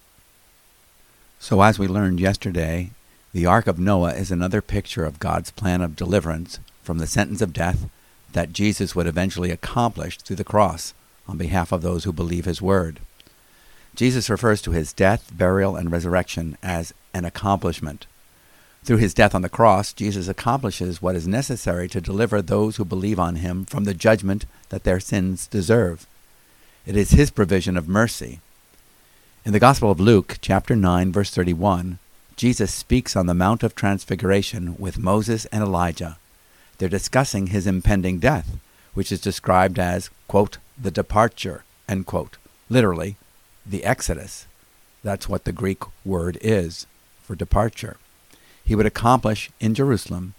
So, 1.38 1.62
as 1.62 1.78
we 1.78 1.88
learned 1.88 2.20
yesterday, 2.20 2.90
the 3.32 3.46
Ark 3.46 3.66
of 3.66 3.78
Noah 3.78 4.12
is 4.12 4.30
another 4.30 4.60
picture 4.60 5.06
of 5.06 5.18
God's 5.18 5.50
plan 5.50 5.80
of 5.80 5.96
deliverance 5.96 6.58
from 6.82 6.98
the 6.98 7.06
sentence 7.06 7.40
of 7.40 7.54
death 7.54 7.88
that 8.34 8.52
Jesus 8.52 8.94
would 8.94 9.06
eventually 9.06 9.50
accomplish 9.50 10.18
through 10.18 10.36
the 10.36 10.44
cross 10.44 10.92
on 11.26 11.38
behalf 11.38 11.72
of 11.72 11.80
those 11.80 12.04
who 12.04 12.12
believe 12.12 12.44
his 12.44 12.60
word. 12.60 13.00
Jesus 13.94 14.28
refers 14.28 14.60
to 14.60 14.72
his 14.72 14.92
death, 14.92 15.32
burial, 15.34 15.74
and 15.74 15.90
resurrection 15.90 16.58
as 16.62 16.92
an 17.14 17.24
accomplishment. 17.24 18.04
Through 18.82 18.96
his 18.96 19.14
death 19.14 19.34
on 19.34 19.42
the 19.42 19.50
cross, 19.50 19.92
Jesus 19.92 20.26
accomplishes 20.26 21.02
what 21.02 21.14
is 21.14 21.28
necessary 21.28 21.86
to 21.88 22.00
deliver 22.00 22.40
those 22.40 22.76
who 22.76 22.84
believe 22.84 23.20
on 23.20 23.36
him 23.36 23.66
from 23.66 23.84
the 23.84 23.92
judgment 23.92 24.46
that 24.70 24.84
their 24.84 25.00
sins 25.00 25.46
deserve. 25.46 26.06
It 26.86 26.96
is 26.96 27.10
his 27.10 27.30
provision 27.30 27.76
of 27.76 27.88
mercy. 27.88 28.40
In 29.44 29.52
the 29.52 29.60
Gospel 29.60 29.90
of 29.90 30.00
Luke, 30.00 30.38
chapter 30.40 30.74
9, 30.74 31.12
verse 31.12 31.30
31, 31.30 31.98
Jesus 32.36 32.72
speaks 32.72 33.14
on 33.14 33.26
the 33.26 33.34
Mount 33.34 33.62
of 33.62 33.74
Transfiguration 33.74 34.76
with 34.78 34.98
Moses 34.98 35.44
and 35.46 35.62
Elijah. 35.62 36.16
They're 36.78 36.88
discussing 36.88 37.48
his 37.48 37.66
impending 37.66 38.18
death, 38.18 38.56
which 38.94 39.12
is 39.12 39.20
described 39.20 39.78
as, 39.78 40.08
quote, 40.26 40.56
the 40.80 40.90
departure, 40.90 41.64
end 41.86 42.06
quote. 42.06 42.38
Literally, 42.70 43.16
the 43.66 43.84
Exodus. 43.84 44.46
That's 45.04 45.28
what 45.28 45.44
the 45.44 45.52
Greek 45.52 45.82
word 46.02 46.38
is 46.40 46.86
for 47.22 47.34
departure 47.34 47.98
he 48.70 48.76
would 48.76 48.86
accomplish 48.86 49.50
in 49.58 49.74
Jerusalem 49.74 50.32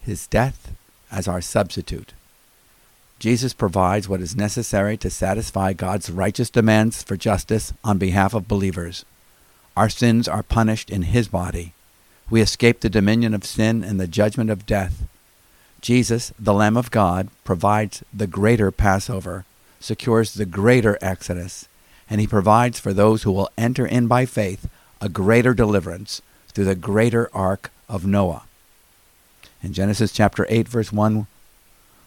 his 0.00 0.26
death 0.26 0.72
as 1.10 1.28
our 1.28 1.42
substitute. 1.42 2.14
Jesus 3.18 3.52
provides 3.52 4.08
what 4.08 4.22
is 4.22 4.34
necessary 4.34 4.96
to 4.96 5.10
satisfy 5.10 5.74
God's 5.74 6.08
righteous 6.08 6.48
demands 6.48 7.02
for 7.02 7.14
justice 7.14 7.74
on 7.84 7.98
behalf 7.98 8.32
of 8.32 8.48
believers. 8.48 9.04
Our 9.76 9.90
sins 9.90 10.26
are 10.26 10.42
punished 10.42 10.88
in 10.88 11.02
his 11.02 11.28
body. 11.28 11.74
We 12.30 12.40
escape 12.40 12.80
the 12.80 12.88
dominion 12.88 13.34
of 13.34 13.44
sin 13.44 13.84
and 13.84 14.00
the 14.00 14.08
judgment 14.08 14.48
of 14.48 14.64
death. 14.64 15.06
Jesus, 15.82 16.32
the 16.38 16.54
Lamb 16.54 16.78
of 16.78 16.90
God, 16.90 17.28
provides 17.44 18.02
the 18.14 18.26
greater 18.26 18.70
Passover, 18.70 19.44
secures 19.78 20.32
the 20.32 20.46
greater 20.46 20.96
Exodus, 21.02 21.68
and 22.08 22.18
he 22.18 22.26
provides 22.26 22.80
for 22.80 22.94
those 22.94 23.24
who 23.24 23.32
will 23.32 23.50
enter 23.58 23.84
in 23.84 24.06
by 24.06 24.24
faith 24.24 24.70
a 25.02 25.10
greater 25.10 25.52
deliverance 25.52 26.22
through 26.58 26.64
the 26.64 26.74
greater 26.74 27.30
ark 27.32 27.70
of 27.88 28.04
Noah. 28.04 28.42
In 29.62 29.72
Genesis 29.72 30.10
chapter 30.10 30.44
8, 30.48 30.66
verse 30.66 30.92
1, 30.92 31.28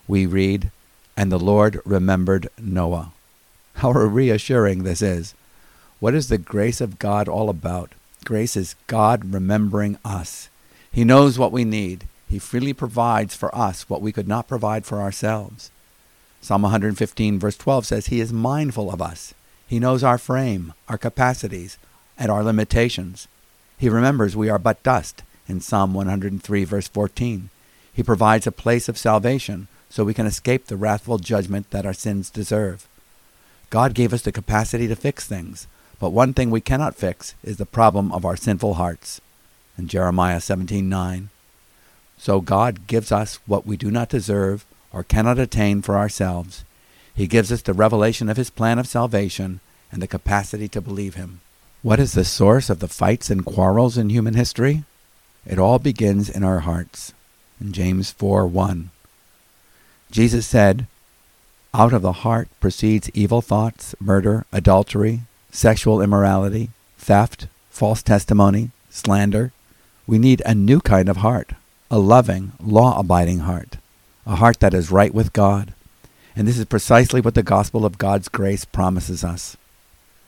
we 0.10 0.26
read, 0.26 0.72
And 1.16 1.32
the 1.32 1.40
Lord 1.40 1.80
remembered 1.86 2.50
Noah. 2.60 3.14
How 3.76 3.94
reassuring 3.94 4.84
this 4.84 5.02
is. 5.02 5.36
What 6.02 6.14
is 6.14 6.28
the 6.28 6.38
grace 6.38 6.82
of 6.82 7.00
God 7.00 7.30
all 7.30 7.50
about? 7.50 7.94
Grace 8.26 8.58
is 8.58 8.76
God 8.88 9.32
remembering 9.32 9.98
us. 10.04 10.50
He 10.92 11.06
knows 11.06 11.40
what 11.40 11.54
we 11.54 11.64
need. 11.64 12.04
He 12.28 12.38
freely 12.38 12.74
provides 12.74 13.34
for 13.34 13.56
us 13.56 13.90
what 13.90 14.02
we 14.02 14.12
could 14.12 14.28
not 14.28 14.50
provide 14.50 14.86
for 14.86 15.00
ourselves. 15.00 15.72
Psalm 16.42 16.64
115, 16.64 17.40
verse 17.40 17.56
12 17.56 17.86
says, 17.86 18.08
He 18.08 18.20
is 18.20 18.34
mindful 18.34 18.92
of 18.92 19.02
us. 19.02 19.34
He 19.66 19.80
knows 19.80 20.04
our 20.04 20.18
frame, 20.18 20.74
our 20.90 20.98
capacities, 20.98 21.78
and 22.18 22.30
our 22.30 22.44
limitations. 22.44 23.30
He 23.82 23.90
remembers 23.90 24.36
we 24.36 24.48
are 24.48 24.60
but 24.60 24.84
dust 24.84 25.24
in 25.48 25.60
Psalm 25.60 25.96
103, 25.96 26.64
verse 26.66 26.88
14. 26.88 27.50
He 27.92 28.04
provides 28.04 28.46
a 28.46 28.52
place 28.52 28.88
of 28.88 28.96
salvation 28.96 29.70
so 29.90 30.04
we 30.04 30.14
can 30.14 30.28
escape 30.28 30.68
the 30.68 30.78
wrathful 30.78 31.18
judgment 31.18 31.72
that 31.72 31.84
our 31.84 31.92
sins 31.92 32.30
deserve. 32.30 32.88
God 33.72 33.96
gave 33.96 34.14
us 34.14 34.22
the 34.22 34.32
capacity 34.32 34.88
to 34.88 34.96
fix 34.96 35.26
things, 35.26 35.66
but 36.00 36.12
one 36.12 36.32
thing 36.32 36.52
we 36.52 36.62
cannot 36.62 36.94
fix 36.94 37.34
is 37.44 37.58
the 37.58 37.66
problem 37.66 38.12
of 38.12 38.24
our 38.24 38.38
sinful 38.38 38.76
hearts. 38.76 39.20
In 39.80 39.88
Jeremiah 39.88 40.42
17:9, 40.42 41.30
so 42.20 42.40
God 42.40 42.86
gives 42.86 43.12
us 43.12 43.40
what 43.48 43.66
we 43.66 43.78
do 43.78 43.90
not 43.90 44.10
deserve 44.10 44.64
or 44.94 45.04
cannot 45.04 45.40
attain 45.40 45.82
for 45.82 45.98
ourselves. 45.98 46.66
He 47.16 47.26
gives 47.26 47.52
us 47.52 47.64
the 47.64 47.74
revelation 47.74 48.30
of 48.30 48.38
his 48.38 48.52
plan 48.52 48.78
of 48.78 48.88
salvation 48.88 49.60
and 49.92 50.04
the 50.04 50.08
capacity 50.08 50.68
to 50.68 50.82
believe 50.82 51.16
him. 51.16 51.42
What 51.84 52.00
is 52.00 52.14
the 52.14 52.24
source 52.24 52.70
of 52.70 52.78
the 52.78 52.88
fights 52.88 53.32
and 53.32 53.44
quarrels 53.44 53.98
in 53.98 54.12
human 54.12 54.36
history? 54.36 54.84
It 55.48 55.58
all 55.58 55.80
begins 55.80 56.30
in 56.30 56.44
our 56.44 56.60
hearts. 56.60 57.12
In 57.60 57.72
James 57.72 58.12
4 58.12 58.46
1. 58.46 58.92
Jesus 60.12 60.46
said, 60.46 60.86
Out 61.74 61.92
of 61.92 62.04
the 62.04 62.22
heart 62.22 62.50
proceeds 62.60 63.10
evil 63.16 63.42
thoughts, 63.42 63.96
murder, 64.00 64.46
adultery, 64.52 65.22
sexual 65.50 66.04
immorality, 66.04 66.70
theft, 67.00 67.48
false 67.72 68.04
testimony, 68.04 68.70
slander. 68.92 69.52
We 70.06 70.20
need 70.20 70.44
a 70.46 70.54
new 70.54 70.82
kind 70.82 71.10
of 71.10 71.18
heart, 71.18 71.54
a 71.90 71.98
loving, 71.98 72.52
law 72.64 73.00
abiding 73.00 73.40
heart, 73.40 73.78
a 74.28 74.36
heart 74.36 74.60
that 74.60 74.76
is 74.76 74.92
right 74.92 75.16
with 75.16 75.34
God. 75.34 75.74
And 76.36 76.48
this 76.48 76.60
is 76.60 76.66
precisely 76.66 77.22
what 77.22 77.34
the 77.34 77.42
gospel 77.42 77.88
of 77.88 77.98
God's 77.98 78.30
grace 78.30 78.66
promises 78.66 79.24
us 79.24 79.58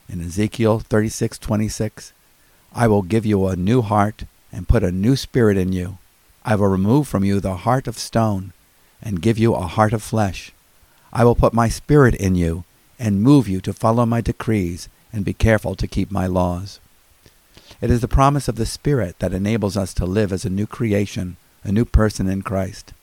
in 0.10 0.22
Ezekiel 0.22 0.80
36:26, 0.80 2.12
I 2.74 2.88
will 2.88 3.02
give 3.02 3.26
you 3.26 3.48
a 3.48 3.56
new 3.56 3.82
heart 3.82 4.26
and 4.52 4.68
put 4.68 4.84
a 4.84 4.92
new 4.92 5.16
spirit 5.16 5.58
in 5.58 5.72
you. 5.72 5.98
I 6.46 6.56
will 6.56 6.68
remove 6.68 7.08
from 7.08 7.24
you 7.24 7.40
the 7.40 7.58
heart 7.58 7.88
of 7.88 7.98
stone 7.98 8.54
and 9.02 9.22
give 9.22 9.38
you 9.38 9.54
a 9.54 9.68
heart 9.68 9.94
of 9.94 10.04
flesh. 10.04 10.52
I 11.12 11.24
will 11.24 11.36
put 11.36 11.54
my 11.54 11.70
spirit 11.70 12.16
in 12.16 12.36
you 12.36 12.64
and 13.00 13.22
move 13.22 13.48
you 13.48 13.62
to 13.62 13.74
follow 13.74 14.06
my 14.06 14.22
decrees 14.22 14.90
and 15.12 15.24
be 15.24 15.34
careful 15.34 15.76
to 15.76 15.88
keep 15.88 16.12
my 16.12 16.26
laws. 16.26 16.80
It 17.82 17.92
is 17.92 18.02
the 18.02 18.08
promise 18.08 18.48
of 18.48 18.56
the 18.56 18.66
Spirit 18.66 19.20
that 19.20 19.34
enables 19.34 19.76
us 19.76 19.94
to 19.96 20.06
live 20.06 20.32
as 20.32 20.46
a 20.46 20.50
new 20.50 20.66
creation, 20.66 21.38
a 21.64 21.72
new 21.72 21.86
person 21.86 22.30
in 22.30 22.42
Christ. 22.42 22.94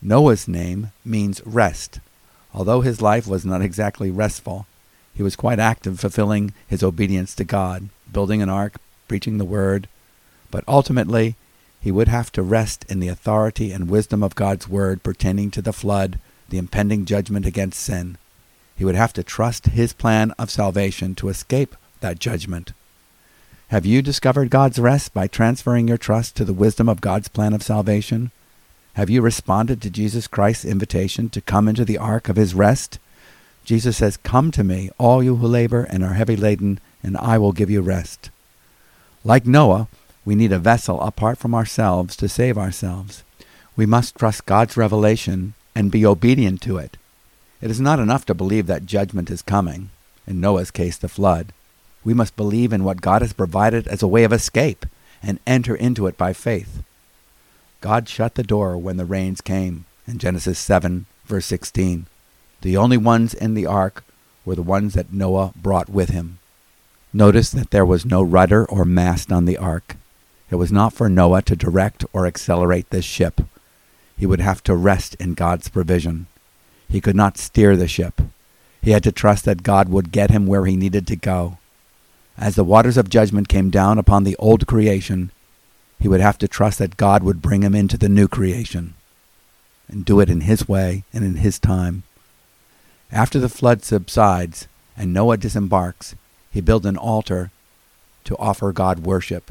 Noah's 0.00 0.48
name 0.48 0.92
means 1.04 1.42
rest. 1.44 2.00
Although 2.54 2.80
his 2.80 3.02
life 3.02 3.26
was 3.26 3.44
not 3.44 3.60
exactly 3.60 4.10
restful, 4.10 4.66
he 5.18 5.22
was 5.24 5.34
quite 5.34 5.58
active, 5.58 5.98
fulfilling 5.98 6.52
his 6.68 6.80
obedience 6.80 7.34
to 7.34 7.42
God, 7.42 7.88
building 8.12 8.40
an 8.40 8.48
ark, 8.48 8.76
preaching 9.08 9.36
the 9.36 9.44
word. 9.44 9.88
But 10.48 10.62
ultimately, 10.68 11.34
he 11.80 11.90
would 11.90 12.06
have 12.06 12.30
to 12.30 12.42
rest 12.42 12.84
in 12.88 13.00
the 13.00 13.08
authority 13.08 13.72
and 13.72 13.90
wisdom 13.90 14.22
of 14.22 14.36
God's 14.36 14.68
word 14.68 15.02
pertaining 15.02 15.50
to 15.50 15.60
the 15.60 15.72
flood, 15.72 16.20
the 16.48 16.58
impending 16.58 17.04
judgment 17.04 17.46
against 17.46 17.80
sin. 17.80 18.16
He 18.76 18.84
would 18.84 18.94
have 18.94 19.12
to 19.14 19.24
trust 19.24 19.66
his 19.66 19.92
plan 19.92 20.30
of 20.38 20.52
salvation 20.52 21.16
to 21.16 21.30
escape 21.30 21.74
that 21.98 22.20
judgment. 22.20 22.70
Have 23.70 23.84
you 23.84 24.02
discovered 24.02 24.50
God's 24.50 24.78
rest 24.78 25.12
by 25.12 25.26
transferring 25.26 25.88
your 25.88 25.98
trust 25.98 26.36
to 26.36 26.44
the 26.44 26.52
wisdom 26.52 26.88
of 26.88 27.00
God's 27.00 27.26
plan 27.26 27.54
of 27.54 27.64
salvation? 27.64 28.30
Have 28.94 29.10
you 29.10 29.20
responded 29.20 29.82
to 29.82 29.90
Jesus 29.90 30.28
Christ's 30.28 30.64
invitation 30.64 31.28
to 31.30 31.40
come 31.40 31.66
into 31.66 31.84
the 31.84 31.98
ark 31.98 32.28
of 32.28 32.36
his 32.36 32.54
rest? 32.54 33.00
Jesus 33.68 33.98
says, 33.98 34.16
Come 34.16 34.50
to 34.52 34.64
me, 34.64 34.88
all 34.96 35.22
you 35.22 35.36
who 35.36 35.46
labor 35.46 35.82
and 35.90 36.02
are 36.02 36.14
heavy 36.14 36.36
laden, 36.36 36.80
and 37.02 37.18
I 37.18 37.36
will 37.36 37.52
give 37.52 37.68
you 37.68 37.82
rest. 37.82 38.30
Like 39.24 39.44
Noah, 39.44 39.88
we 40.24 40.34
need 40.34 40.52
a 40.52 40.58
vessel 40.58 40.98
apart 41.02 41.36
from 41.36 41.54
ourselves 41.54 42.16
to 42.16 42.30
save 42.30 42.56
ourselves. 42.56 43.24
We 43.76 43.84
must 43.84 44.16
trust 44.16 44.46
God's 44.46 44.78
revelation 44.78 45.52
and 45.74 45.92
be 45.92 46.06
obedient 46.06 46.62
to 46.62 46.78
it. 46.78 46.96
It 47.60 47.70
is 47.70 47.78
not 47.78 47.98
enough 47.98 48.24
to 48.24 48.34
believe 48.34 48.68
that 48.68 48.86
judgment 48.86 49.28
is 49.28 49.42
coming, 49.42 49.90
in 50.26 50.40
Noah's 50.40 50.70
case, 50.70 50.96
the 50.96 51.06
flood. 51.06 51.52
We 52.04 52.14
must 52.14 52.36
believe 52.36 52.72
in 52.72 52.84
what 52.84 53.02
God 53.02 53.20
has 53.20 53.34
provided 53.34 53.86
as 53.86 54.02
a 54.02 54.08
way 54.08 54.24
of 54.24 54.32
escape 54.32 54.86
and 55.22 55.40
enter 55.46 55.74
into 55.74 56.06
it 56.06 56.16
by 56.16 56.32
faith. 56.32 56.82
God 57.82 58.08
shut 58.08 58.34
the 58.34 58.42
door 58.42 58.78
when 58.78 58.96
the 58.96 59.04
rains 59.04 59.42
came, 59.42 59.84
in 60.06 60.16
Genesis 60.16 60.58
7, 60.58 61.04
verse 61.26 61.44
16. 61.44 62.06
The 62.62 62.76
only 62.76 62.96
ones 62.96 63.34
in 63.34 63.54
the 63.54 63.66
ark 63.66 64.04
were 64.44 64.54
the 64.54 64.62
ones 64.62 64.94
that 64.94 65.12
Noah 65.12 65.52
brought 65.56 65.88
with 65.88 66.10
him. 66.10 66.38
Notice 67.12 67.50
that 67.50 67.70
there 67.70 67.86
was 67.86 68.04
no 68.04 68.22
rudder 68.22 68.64
or 68.64 68.84
mast 68.84 69.30
on 69.32 69.44
the 69.44 69.56
ark. 69.56 69.96
It 70.50 70.56
was 70.56 70.72
not 70.72 70.92
for 70.92 71.08
Noah 71.08 71.42
to 71.42 71.56
direct 71.56 72.04
or 72.12 72.26
accelerate 72.26 72.90
this 72.90 73.04
ship. 73.04 73.40
He 74.16 74.26
would 74.26 74.40
have 74.40 74.62
to 74.64 74.74
rest 74.74 75.14
in 75.16 75.34
God's 75.34 75.68
provision. 75.68 76.26
He 76.88 77.00
could 77.00 77.16
not 77.16 77.38
steer 77.38 77.76
the 77.76 77.88
ship. 77.88 78.20
He 78.82 78.92
had 78.92 79.04
to 79.04 79.12
trust 79.12 79.44
that 79.44 79.62
God 79.62 79.88
would 79.88 80.12
get 80.12 80.30
him 80.30 80.46
where 80.46 80.66
he 80.66 80.76
needed 80.76 81.06
to 81.08 81.16
go. 81.16 81.58
As 82.36 82.54
the 82.54 82.64
waters 82.64 82.96
of 82.96 83.10
judgment 83.10 83.48
came 83.48 83.70
down 83.70 83.98
upon 83.98 84.24
the 84.24 84.36
old 84.36 84.66
creation, 84.66 85.30
he 86.00 86.08
would 86.08 86.20
have 86.20 86.38
to 86.38 86.48
trust 86.48 86.78
that 86.78 86.96
God 86.96 87.22
would 87.22 87.42
bring 87.42 87.62
him 87.62 87.74
into 87.74 87.98
the 87.98 88.08
new 88.08 88.28
creation. 88.28 88.94
and 89.88 90.04
do 90.04 90.20
it 90.20 90.28
in 90.30 90.42
His 90.42 90.68
way 90.68 91.04
and 91.12 91.24
in 91.24 91.36
His 91.36 91.58
time. 91.58 92.02
After 93.10 93.38
the 93.38 93.48
flood 93.48 93.84
subsides 93.84 94.68
and 94.96 95.12
Noah 95.12 95.38
disembarks, 95.38 96.14
he 96.50 96.60
builds 96.60 96.86
an 96.86 96.96
altar 96.96 97.50
to 98.24 98.36
offer 98.36 98.72
God 98.72 99.00
worship 99.00 99.50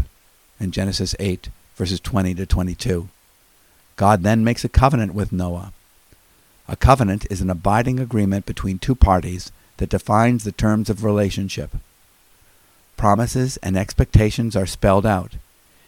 in 0.60 0.72
Genesis 0.72 1.16
8, 1.20 1.50
verses 1.76 2.00
20 2.00 2.36
to 2.36 2.46
22. 2.46 3.10
God 3.96 4.22
then 4.22 4.44
makes 4.44 4.64
a 4.64 4.70
covenant 4.70 5.14
with 5.16 5.32
Noah. 5.32 5.74
A 6.68 6.76
covenant 6.76 7.26
is 7.32 7.42
an 7.42 7.50
abiding 7.50 8.00
agreement 8.00 8.46
between 8.46 8.78
two 8.78 8.94
parties 8.94 9.52
that 9.78 9.90
defines 9.90 10.44
the 10.44 10.52
terms 10.52 10.90
of 10.90 11.04
relationship. 11.04 11.72
Promises 12.96 13.58
and 13.58 13.78
expectations 13.78 14.56
are 14.56 14.66
spelled 14.66 15.06
out. 15.06 15.34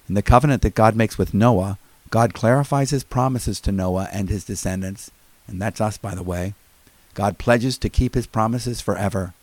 In 0.08 0.16
the 0.16 0.22
covenant 0.24 0.64
that 0.64 0.76
God 0.76 0.96
makes 0.96 1.18
with 1.18 1.34
Noah, 1.34 1.78
God 2.10 2.34
clarifies 2.34 2.90
his 2.90 3.04
promises 3.04 3.60
to 3.62 3.72
Noah 3.72 4.08
and 4.12 4.30
his 4.30 4.44
descendants, 4.44 5.12
and 5.48 5.62
that's 5.62 5.82
us, 5.82 5.98
by 5.98 6.16
the 6.16 6.24
way. 6.24 6.54
God 7.20 7.38
pledges 7.38 7.78
to 7.80 7.90
keep 7.90 8.16
his 8.16 8.28
promises 8.28 8.80
forever. 8.80 9.34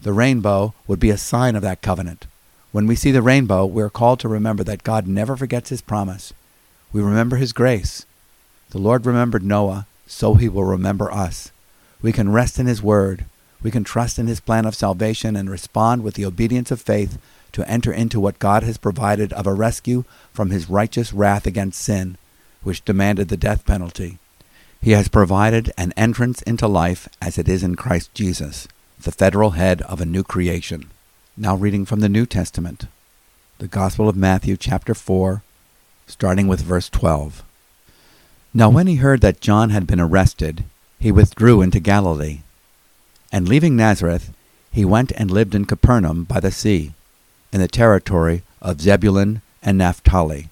The 0.00 0.12
rainbow 0.12 0.74
would 0.86 1.00
be 1.00 1.10
a 1.10 1.18
sign 1.18 1.56
of 1.56 1.62
that 1.62 1.82
covenant. 1.82 2.28
When 2.70 2.86
we 2.86 2.94
see 2.94 3.10
the 3.10 3.20
rainbow, 3.20 3.66
we 3.66 3.82
are 3.82 3.90
called 3.90 4.20
to 4.20 4.28
remember 4.28 4.62
that 4.62 4.84
God 4.84 5.08
never 5.08 5.36
forgets 5.36 5.70
his 5.70 5.80
promise. 5.80 6.32
We 6.92 7.02
remember 7.02 7.34
his 7.34 7.52
grace. 7.52 8.06
The 8.70 8.78
Lord 8.78 9.04
remembered 9.04 9.42
Noah, 9.42 9.88
so 10.06 10.34
he 10.34 10.48
will 10.48 10.62
remember 10.62 11.10
us. 11.10 11.50
We 12.00 12.12
can 12.12 12.30
rest 12.30 12.60
in 12.60 12.66
his 12.66 12.80
word. 12.80 13.24
We 13.60 13.72
can 13.72 13.82
trust 13.82 14.20
in 14.20 14.28
his 14.28 14.38
plan 14.38 14.64
of 14.64 14.76
salvation 14.76 15.34
and 15.34 15.50
respond 15.50 16.04
with 16.04 16.14
the 16.14 16.26
obedience 16.26 16.70
of 16.70 16.80
faith 16.80 17.18
to 17.50 17.68
enter 17.68 17.92
into 17.92 18.20
what 18.20 18.38
God 18.38 18.62
has 18.62 18.78
provided 18.78 19.32
of 19.32 19.48
a 19.48 19.52
rescue 19.52 20.04
from 20.32 20.50
his 20.50 20.70
righteous 20.70 21.12
wrath 21.12 21.44
against 21.44 21.82
sin, 21.82 22.18
which 22.62 22.84
demanded 22.84 23.30
the 23.30 23.36
death 23.36 23.66
penalty. 23.66 24.20
He 24.80 24.92
has 24.92 25.08
provided 25.08 25.72
an 25.76 25.92
entrance 25.96 26.42
into 26.42 26.68
life 26.68 27.08
as 27.20 27.38
it 27.38 27.48
is 27.48 27.64
in 27.64 27.74
Christ 27.74 28.14
Jesus, 28.14 28.68
the 29.00 29.10
federal 29.10 29.50
head 29.50 29.82
of 29.82 30.00
a 30.00 30.06
new 30.06 30.22
creation. 30.22 30.90
Now 31.36 31.56
reading 31.56 31.84
from 31.84 32.00
the 32.00 32.08
New 32.08 32.24
Testament, 32.24 32.86
the 33.58 33.66
Gospel 33.66 34.08
of 34.08 34.16
Matthew, 34.16 34.56
chapter 34.56 34.94
4, 34.94 35.42
starting 36.06 36.46
with 36.46 36.60
verse 36.60 36.88
12. 36.88 37.42
Now 38.54 38.70
when 38.70 38.86
he 38.86 38.96
heard 38.96 39.22
that 39.22 39.40
John 39.40 39.70
had 39.70 39.86
been 39.86 40.00
arrested, 40.00 40.64
he 40.98 41.10
withdrew 41.10 41.62
into 41.62 41.80
Galilee. 41.80 42.42
And 43.32 43.48
leaving 43.48 43.74
Nazareth, 43.74 44.32
he 44.70 44.84
went 44.84 45.10
and 45.16 45.30
lived 45.30 45.54
in 45.54 45.64
Capernaum 45.64 46.24
by 46.24 46.38
the 46.38 46.52
sea, 46.52 46.92
in 47.52 47.60
the 47.60 47.68
territory 47.68 48.42
of 48.62 48.80
Zebulun 48.80 49.42
and 49.62 49.78
Naphtali, 49.78 50.48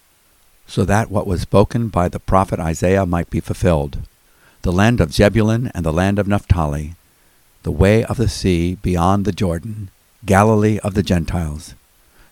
so 0.66 0.84
that 0.84 1.10
what 1.10 1.26
was 1.26 1.42
spoken 1.42 1.88
by 1.88 2.08
the 2.08 2.18
prophet 2.18 2.58
Isaiah 2.58 3.06
might 3.06 3.30
be 3.30 3.40
fulfilled 3.40 3.98
the 4.64 4.72
land 4.72 4.98
of 4.98 5.12
Zebulun 5.12 5.70
and 5.74 5.84
the 5.84 5.92
land 5.92 6.18
of 6.18 6.26
Naphtali, 6.26 6.94
the 7.64 7.70
way 7.70 8.02
of 8.02 8.16
the 8.16 8.30
sea 8.30 8.76
beyond 8.76 9.26
the 9.26 9.32
Jordan, 9.32 9.90
Galilee 10.24 10.78
of 10.82 10.94
the 10.94 11.02
Gentiles. 11.02 11.74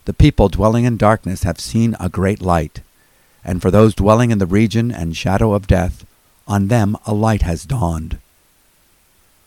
The 0.07 0.15
people 0.15 0.49
dwelling 0.49 0.87
in 0.87 0.97
darkness 0.97 1.43
have 1.43 1.61
seen 1.61 1.95
a 2.01 2.09
great 2.09 2.41
light, 2.41 2.81
and 3.45 3.61
for 3.61 3.71
those 3.71 3.95
dwelling 3.95 4.31
in 4.31 4.39
the 4.39 4.47
region 4.47 4.91
and 4.91 5.15
shadow 5.15 5.53
of 5.53 5.67
death, 5.67 6.07
on 6.49 6.69
them 6.69 6.97
a 7.05 7.13
light 7.13 7.43
has 7.43 7.67
dawned. 7.67 8.17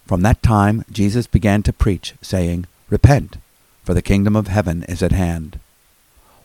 From 0.06 0.22
that 0.22 0.44
time 0.44 0.86
Jesus 0.92 1.26
began 1.26 1.64
to 1.64 1.74
preach, 1.74 2.14
saying, 2.22 2.68
Repent, 2.92 3.38
for 3.84 3.96
the 3.96 4.04
kingdom 4.04 4.36
of 4.36 4.48
heaven 4.48 4.84
is 4.84 5.02
at 5.02 5.12
hand. 5.12 5.60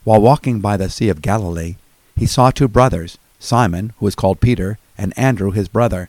While 0.04 0.22
walking 0.22 0.60
by 0.60 0.78
the 0.78 0.88
Sea 0.88 1.10
of 1.10 1.20
Galilee, 1.20 1.76
he 2.16 2.24
saw 2.24 2.50
two 2.50 2.66
brothers, 2.66 3.18
Simon, 3.38 3.92
who 3.98 4.06
was 4.06 4.14
called 4.14 4.40
Peter, 4.40 4.78
and 4.96 5.12
Andrew 5.18 5.50
his 5.50 5.68
brother, 5.68 6.08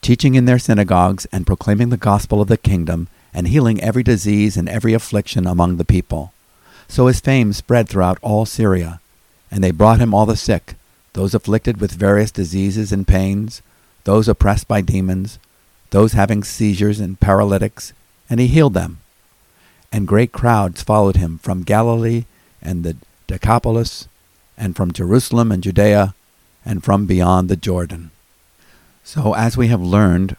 teaching 0.00 0.34
in 0.34 0.44
their 0.44 0.58
synagogues 0.58 1.26
and 1.32 1.46
proclaiming 1.46 1.90
the 1.90 1.96
gospel 1.96 2.40
of 2.40 2.48
the 2.48 2.56
kingdom 2.56 3.08
and 3.32 3.48
healing 3.48 3.80
every 3.80 4.02
disease 4.02 4.56
and 4.56 4.68
every 4.68 4.92
affliction 4.92 5.46
among 5.46 5.76
the 5.76 5.84
people. 5.84 6.32
So 6.88 7.06
his 7.06 7.20
fame 7.20 7.52
spread 7.52 7.88
throughout 7.88 8.18
all 8.22 8.46
Syria, 8.46 9.00
and 9.50 9.62
they 9.62 9.70
brought 9.70 10.00
him 10.00 10.12
all 10.12 10.26
the 10.26 10.36
sick, 10.36 10.74
those 11.12 11.34
afflicted 11.34 11.80
with 11.80 11.92
various 11.92 12.30
diseases 12.30 12.92
and 12.92 13.06
pains, 13.06 13.62
those 14.04 14.28
oppressed 14.28 14.66
by 14.66 14.80
demons, 14.80 15.38
those 15.90 16.14
having 16.14 16.42
seizures 16.42 16.98
and 16.98 17.20
paralytics, 17.20 17.92
and 18.28 18.40
he 18.40 18.46
healed 18.46 18.74
them. 18.74 18.98
And 19.92 20.06
great 20.08 20.32
crowds 20.32 20.82
followed 20.82 21.16
him 21.16 21.38
from 21.38 21.62
Galilee 21.62 22.24
and 22.62 22.84
the 22.84 22.96
Decapolis, 23.26 24.08
and 24.58 24.76
from 24.76 24.92
Jerusalem 24.92 25.52
and 25.52 25.62
Judea, 25.62 26.14
and 26.64 26.82
from 26.84 27.06
beyond 27.06 27.48
the 27.48 27.56
Jordan. 27.56 28.10
So, 29.12 29.34
as 29.34 29.56
we 29.56 29.66
have 29.66 29.82
learned, 29.82 30.36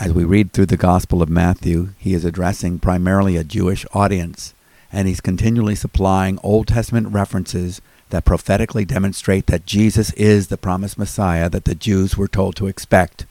as 0.00 0.14
we 0.14 0.24
read 0.24 0.52
through 0.52 0.72
the 0.72 0.78
Gospel 0.78 1.20
of 1.20 1.28
Matthew, 1.28 1.90
he 1.98 2.14
is 2.14 2.24
addressing 2.24 2.78
primarily 2.78 3.36
a 3.36 3.44
Jewish 3.44 3.84
audience, 3.92 4.54
and 4.90 5.06
he's 5.06 5.20
continually 5.20 5.74
supplying 5.74 6.38
Old 6.42 6.66
Testament 6.66 7.08
references 7.08 7.82
that 8.08 8.24
prophetically 8.24 8.86
demonstrate 8.86 9.48
that 9.48 9.66
Jesus 9.66 10.14
is 10.14 10.46
the 10.46 10.56
promised 10.56 10.96
Messiah 10.96 11.50
that 11.50 11.66
the 11.66 11.74
Jews 11.74 12.16
were 12.16 12.26
told 12.26 12.56
to 12.56 12.68
expect. 12.68 13.26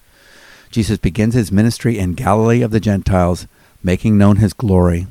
Jesus 0.69 0.99
begins 0.99 1.33
his 1.33 1.51
ministry 1.51 1.97
in 1.97 2.13
Galilee 2.13 2.61
of 2.61 2.69
the 2.69 2.79
Gentiles, 2.79 3.47
making 3.83 4.19
known 4.19 4.35
his 4.35 4.53
glory. 4.53 5.07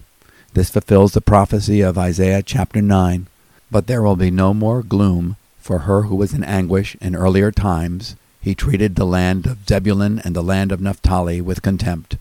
This 0.52 0.70
fulfills 0.70 1.14
the 1.14 1.20
prophecy 1.20 1.80
of 1.80 1.98
Isaiah 1.98 2.44
chapter 2.44 2.80
9. 2.80 3.26
But 3.72 3.88
there 3.88 4.04
will 4.04 4.14
be 4.14 4.30
no 4.30 4.54
more 4.54 4.84
gloom 4.84 5.34
for 5.58 5.80
her 5.80 6.02
who 6.02 6.14
was 6.14 6.32
in 6.32 6.44
anguish 6.44 6.94
in 7.00 7.16
earlier 7.16 7.50
times 7.50 8.14
he 8.44 8.54
treated 8.54 8.94
the 8.94 9.07
land 9.07 9.46
of 9.46 9.66
Zebulun 9.66 10.18
and 10.18 10.37
the 10.37 10.42
land 10.42 10.70
of 10.70 10.78
Naphtali 10.78 11.40
with 11.40 11.62
contempt. 11.62 12.18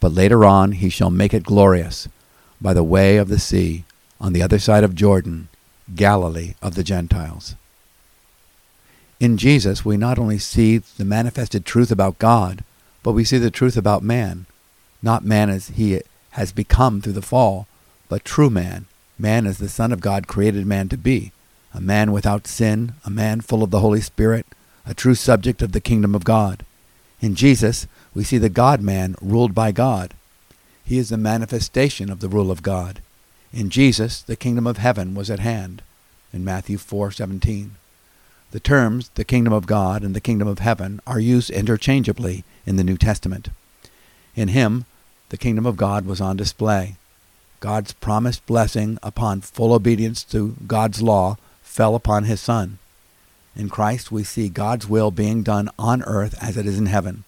But 0.00 0.14
later 0.14 0.42
on 0.46 0.72
he 0.72 0.88
shall 0.88 1.10
make 1.10 1.34
it 1.34 1.42
glorious, 1.42 2.08
by 2.62 2.72
the 2.72 2.82
way 2.82 3.18
of 3.18 3.28
the 3.28 3.38
sea, 3.38 3.84
on 4.18 4.32
the 4.32 4.40
other 4.40 4.58
side 4.58 4.84
of 4.84 4.94
Jordan, 4.94 5.48
Galilee 5.94 6.54
of 6.62 6.76
the 6.76 6.82
Gentiles. 6.82 7.56
In 9.20 9.36
Jesus, 9.36 9.84
we 9.84 9.98
not 9.98 10.18
only 10.18 10.38
see 10.38 10.78
the 10.78 11.04
manifested 11.04 11.66
truth 11.66 11.90
about 11.90 12.18
God, 12.18 12.64
but 13.02 13.12
we 13.12 13.22
see 13.22 13.36
the 13.36 13.50
truth 13.50 13.76
about 13.76 14.02
man. 14.02 14.46
Not 15.02 15.26
man 15.26 15.50
as 15.50 15.68
he 15.68 16.00
has 16.30 16.52
become 16.52 17.02
through 17.02 17.12
the 17.12 17.20
fall, 17.20 17.66
but 18.08 18.24
true 18.24 18.48
man, 18.48 18.86
man 19.18 19.46
as 19.46 19.58
the 19.58 19.68
Son 19.68 19.92
of 19.92 20.00
God 20.00 20.26
created 20.26 20.64
man 20.64 20.88
to 20.88 20.96
be, 20.96 21.32
a 21.74 21.82
man 21.82 22.12
without 22.12 22.46
sin, 22.46 22.94
a 23.04 23.10
man 23.10 23.42
full 23.42 23.62
of 23.62 23.70
the 23.70 23.80
Holy 23.80 24.00
Spirit, 24.00 24.46
a 24.86 24.94
true 24.94 25.14
subject 25.14 25.62
of 25.62 25.72
the 25.72 25.80
kingdom 25.80 26.14
of 26.14 26.24
God. 26.24 26.64
In 27.20 27.34
Jesus, 27.34 27.86
we 28.14 28.24
see 28.24 28.38
the 28.38 28.48
God 28.48 28.80
man 28.80 29.14
ruled 29.20 29.54
by 29.54 29.72
God. 29.72 30.14
He 30.84 30.98
is 30.98 31.10
the 31.10 31.16
manifestation 31.16 32.10
of 32.10 32.20
the 32.20 32.28
rule 32.28 32.50
of 32.50 32.62
God. 32.62 33.00
In 33.52 33.70
Jesus, 33.70 34.22
the 34.22 34.36
kingdom 34.36 34.66
of 34.66 34.78
heaven 34.78 35.14
was 35.14 35.30
at 35.30 35.40
hand. 35.40 35.82
In 36.32 36.44
Matthew 36.44 36.78
4:17. 36.78 37.72
The 38.52 38.60
terms 38.60 39.10
the 39.14 39.24
kingdom 39.24 39.52
of 39.52 39.66
God 39.66 40.02
and 40.02 40.14
the 40.14 40.20
kingdom 40.20 40.48
of 40.48 40.58
heaven 40.58 41.00
are 41.06 41.20
used 41.20 41.50
interchangeably 41.50 42.44
in 42.66 42.76
the 42.76 42.84
New 42.84 42.96
Testament. 42.96 43.50
In 44.34 44.48
him, 44.48 44.84
the 45.28 45.36
kingdom 45.36 45.66
of 45.66 45.76
God 45.76 46.06
was 46.06 46.20
on 46.20 46.36
display. 46.36 46.96
God's 47.60 47.92
promised 47.92 48.44
blessing 48.46 48.98
upon 49.02 49.42
full 49.42 49.72
obedience 49.72 50.24
to 50.24 50.56
God's 50.66 51.02
law 51.02 51.36
fell 51.62 51.94
upon 51.94 52.24
his 52.24 52.40
son. 52.40 52.78
In 53.56 53.68
Christ 53.68 54.12
we 54.12 54.24
see 54.24 54.48
God's 54.48 54.88
will 54.88 55.10
being 55.10 55.42
done 55.42 55.68
on 55.78 56.02
earth 56.04 56.36
as 56.42 56.56
it 56.56 56.66
is 56.66 56.78
in 56.78 56.86
heaven. 56.86 57.24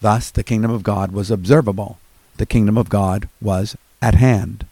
Thus 0.00 0.30
the 0.30 0.44
kingdom 0.44 0.70
of 0.70 0.82
God 0.82 1.12
was 1.12 1.30
observable. 1.30 1.98
The 2.36 2.46
kingdom 2.46 2.76
of 2.76 2.88
God 2.88 3.28
was 3.40 3.76
at 4.02 4.14
hand. 4.14 4.66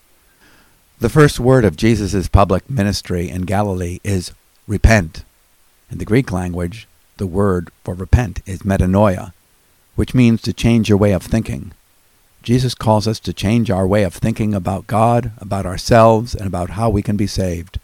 The 1.00 1.08
first 1.08 1.40
word 1.40 1.64
of 1.64 1.76
Jesus' 1.76 2.28
public 2.28 2.68
ministry 2.68 3.28
in 3.28 3.42
Galilee 3.42 4.00
is 4.04 4.32
repent. 4.66 5.24
In 5.90 5.98
the 5.98 6.04
Greek 6.04 6.30
language, 6.30 6.86
the 7.16 7.26
word 7.26 7.70
for 7.82 7.94
repent 7.94 8.40
is 8.46 8.60
metanoia, 8.60 9.32
which 9.96 10.14
means 10.14 10.42
to 10.42 10.52
change 10.52 10.88
your 10.88 10.98
way 10.98 11.12
of 11.12 11.22
thinking. 11.22 11.72
Jesus 12.42 12.74
calls 12.74 13.08
us 13.08 13.20
to 13.20 13.32
change 13.32 13.70
our 13.70 13.86
way 13.86 14.02
of 14.02 14.14
thinking 14.14 14.54
about 14.54 14.86
God, 14.86 15.32
about 15.38 15.64
ourselves, 15.64 16.34
and 16.34 16.46
about 16.46 16.70
how 16.70 16.90
we 16.90 17.00
can 17.02 17.16
be 17.16 17.26
saved. 17.26 17.80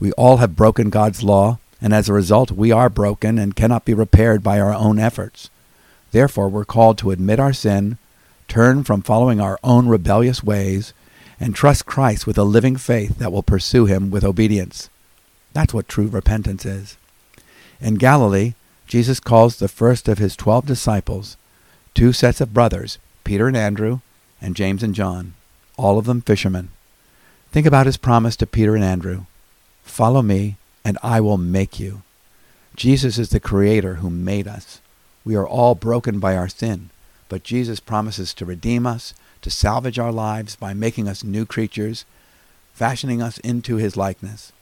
We 0.00 0.12
all 0.12 0.38
have 0.38 0.56
broken 0.56 0.88
God's 0.88 1.22
law 1.22 1.58
and 1.82 1.92
as 1.92 2.08
a 2.08 2.12
result, 2.14 2.52
we 2.52 2.70
are 2.70 2.88
broken 2.88 3.38
and 3.38 3.56
cannot 3.56 3.84
be 3.84 3.92
repaired 3.92 4.42
by 4.42 4.60
our 4.60 4.72
own 4.72 4.98
efforts. 4.98 5.50
Therefore, 6.12 6.48
we're 6.48 6.64
called 6.64 6.96
to 6.98 7.10
admit 7.10 7.40
our 7.40 7.52
sin, 7.52 7.98
turn 8.46 8.84
from 8.84 9.02
following 9.02 9.40
our 9.40 9.58
own 9.64 9.88
rebellious 9.88 10.44
ways, 10.44 10.94
and 11.40 11.54
trust 11.54 11.84
Christ 11.84 12.26
with 12.26 12.38
a 12.38 12.44
living 12.44 12.76
faith 12.76 13.18
that 13.18 13.32
will 13.32 13.42
pursue 13.42 13.86
him 13.86 14.10
with 14.10 14.22
obedience. 14.22 14.88
That's 15.52 15.74
what 15.74 15.88
true 15.88 16.06
repentance 16.06 16.64
is. 16.64 16.96
In 17.80 17.96
Galilee, 17.96 18.54
Jesus 18.86 19.18
calls 19.18 19.56
the 19.56 19.68
first 19.68 20.08
of 20.08 20.18
his 20.18 20.36
twelve 20.36 20.66
disciples, 20.66 21.36
two 21.94 22.12
sets 22.12 22.40
of 22.40 22.54
brothers, 22.54 22.98
Peter 23.24 23.48
and 23.48 23.56
Andrew, 23.56 24.00
and 24.40 24.54
James 24.54 24.82
and 24.82 24.94
John, 24.94 25.34
all 25.76 25.98
of 25.98 26.04
them 26.04 26.20
fishermen. 26.20 26.68
Think 27.50 27.66
about 27.66 27.86
his 27.86 27.96
promise 27.96 28.36
to 28.36 28.46
Peter 28.46 28.76
and 28.76 28.84
Andrew 28.84 29.26
Follow 29.82 30.22
me, 30.22 30.56
and 30.84 30.98
I 31.02 31.20
will 31.20 31.38
make 31.38 31.78
you. 31.78 32.02
Jesus 32.74 33.18
is 33.18 33.30
the 33.30 33.40
Creator 33.40 33.94
who 33.96 34.10
made 34.10 34.48
us. 34.48 34.80
We 35.24 35.36
are 35.36 35.46
all 35.46 35.74
broken 35.74 36.18
by 36.18 36.36
our 36.36 36.48
sin, 36.48 36.90
but 37.28 37.44
Jesus 37.44 37.80
promises 37.80 38.34
to 38.34 38.44
redeem 38.44 38.86
us, 38.86 39.14
to 39.42 39.50
salvage 39.50 39.98
our 39.98 40.12
lives 40.12 40.56
by 40.56 40.74
making 40.74 41.08
us 41.08 41.22
new 41.22 41.46
creatures, 41.46 42.04
fashioning 42.72 43.22
us 43.22 43.38
into 43.38 43.76
his 43.76 43.96
likeness. 43.96 44.52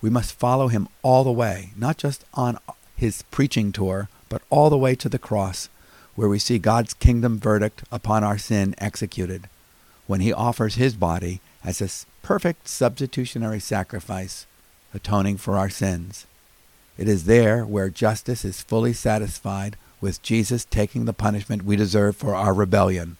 We 0.00 0.10
must 0.10 0.34
follow 0.34 0.68
him 0.68 0.88
all 1.02 1.24
the 1.24 1.30
way, 1.30 1.70
not 1.76 1.98
just 1.98 2.24
on 2.34 2.58
his 2.96 3.22
preaching 3.30 3.70
tour, 3.72 4.08
but 4.28 4.42
all 4.50 4.70
the 4.70 4.78
way 4.78 4.94
to 4.96 5.08
the 5.08 5.18
cross, 5.18 5.68
where 6.14 6.28
we 6.28 6.38
see 6.38 6.58
God's 6.58 6.94
kingdom 6.94 7.38
verdict 7.38 7.84
upon 7.92 8.24
our 8.24 8.38
sin 8.38 8.74
executed, 8.78 9.48
when 10.06 10.20
he 10.20 10.32
offers 10.32 10.74
his 10.74 10.94
body 10.94 11.40
as 11.64 11.80
a 11.80 12.26
perfect 12.26 12.68
substitutionary 12.68 13.60
sacrifice, 13.60 14.46
atoning 14.94 15.36
for 15.36 15.56
our 15.56 15.70
sins. 15.70 16.26
It 16.98 17.08
is 17.08 17.24
there 17.24 17.64
where 17.64 17.88
justice 17.88 18.44
is 18.44 18.62
fully 18.62 18.92
satisfied 18.92 19.76
with 20.00 20.22
Jesus 20.22 20.64
taking 20.64 21.04
the 21.04 21.12
punishment 21.12 21.64
we 21.64 21.76
deserve 21.76 22.16
for 22.16 22.34
our 22.34 22.52
rebellion. 22.52 23.16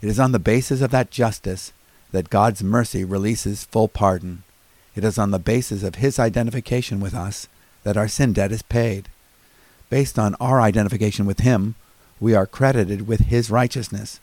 It 0.00 0.08
is 0.08 0.20
on 0.20 0.32
the 0.32 0.38
basis 0.38 0.80
of 0.80 0.90
that 0.92 1.10
justice 1.10 1.72
that 2.12 2.30
God's 2.30 2.62
mercy 2.62 3.04
releases 3.04 3.64
full 3.64 3.88
pardon. 3.88 4.42
It 4.94 5.04
is 5.04 5.18
on 5.18 5.32
the 5.32 5.38
basis 5.38 5.82
of 5.82 5.96
his 5.96 6.18
identification 6.18 7.00
with 7.00 7.14
us 7.14 7.48
that 7.82 7.96
our 7.96 8.08
sin 8.08 8.32
debt 8.32 8.52
is 8.52 8.62
paid. 8.62 9.08
Based 9.90 10.18
on 10.18 10.36
our 10.40 10.60
identification 10.60 11.26
with 11.26 11.40
him, 11.40 11.74
we 12.20 12.34
are 12.34 12.46
credited 12.46 13.06
with 13.06 13.20
his 13.20 13.50
righteousness. 13.50 14.20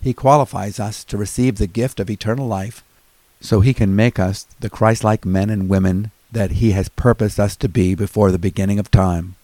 He 0.00 0.12
qualifies 0.12 0.78
us 0.78 1.02
to 1.04 1.16
receive 1.16 1.56
the 1.56 1.66
gift 1.66 1.98
of 2.00 2.10
eternal 2.10 2.46
life 2.46 2.84
so 3.40 3.60
he 3.60 3.74
can 3.74 3.96
make 3.96 4.18
us 4.18 4.46
the 4.60 4.70
Christ-like 4.70 5.24
men 5.24 5.50
and 5.50 5.68
women 5.68 6.10
that 6.32 6.52
he 6.52 6.72
has 6.72 6.88
purposed 6.88 7.40
us 7.40 7.56
to 7.56 7.68
be 7.68 7.94
before 7.94 8.30
the 8.30 8.38
beginning 8.38 8.78
of 8.78 8.90
time. 8.90 9.36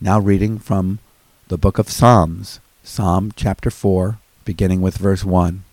Now 0.00 0.18
reading 0.18 0.58
from 0.58 1.00
the 1.48 1.58
book 1.58 1.78
of 1.78 1.90
Psalms, 1.90 2.60
Psalm 2.82 3.32
chapter 3.34 3.70
4, 3.70 4.18
beginning 4.44 4.80
with 4.80 4.96
verse 4.96 5.24
1. 5.24 5.64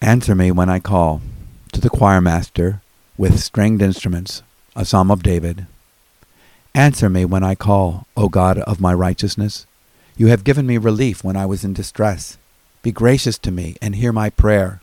Answer 0.00 0.34
me 0.34 0.50
when 0.50 0.68
I 0.68 0.80
call 0.80 1.20
to 1.72 1.80
the 1.80 1.90
choir 1.90 2.20
master 2.20 2.80
with 3.16 3.40
stringed 3.40 3.82
instruments, 3.82 4.42
a 4.74 4.84
psalm 4.84 5.10
of 5.10 5.22
David. 5.22 5.66
Answer 6.74 7.08
me 7.08 7.24
when 7.24 7.44
I 7.44 7.54
call, 7.54 8.06
O 8.16 8.28
God 8.28 8.58
of 8.58 8.80
my 8.80 8.92
righteousness. 8.92 9.66
You 10.16 10.26
have 10.28 10.42
given 10.44 10.66
me 10.66 10.78
relief 10.78 11.22
when 11.22 11.36
I 11.36 11.46
was 11.46 11.64
in 11.64 11.72
distress. 11.72 12.38
Be 12.82 12.90
gracious 12.92 13.38
to 13.38 13.50
me 13.50 13.76
and 13.80 13.94
hear 13.94 14.12
my 14.12 14.30
prayer. 14.30 14.80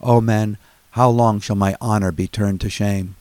O 0.00 0.20
men, 0.20 0.58
how 0.92 1.08
long 1.08 1.40
shall 1.40 1.56
my 1.56 1.76
honor 1.80 2.12
be 2.12 2.26
turned 2.26 2.60
to 2.60 2.68
shame? 2.68 3.16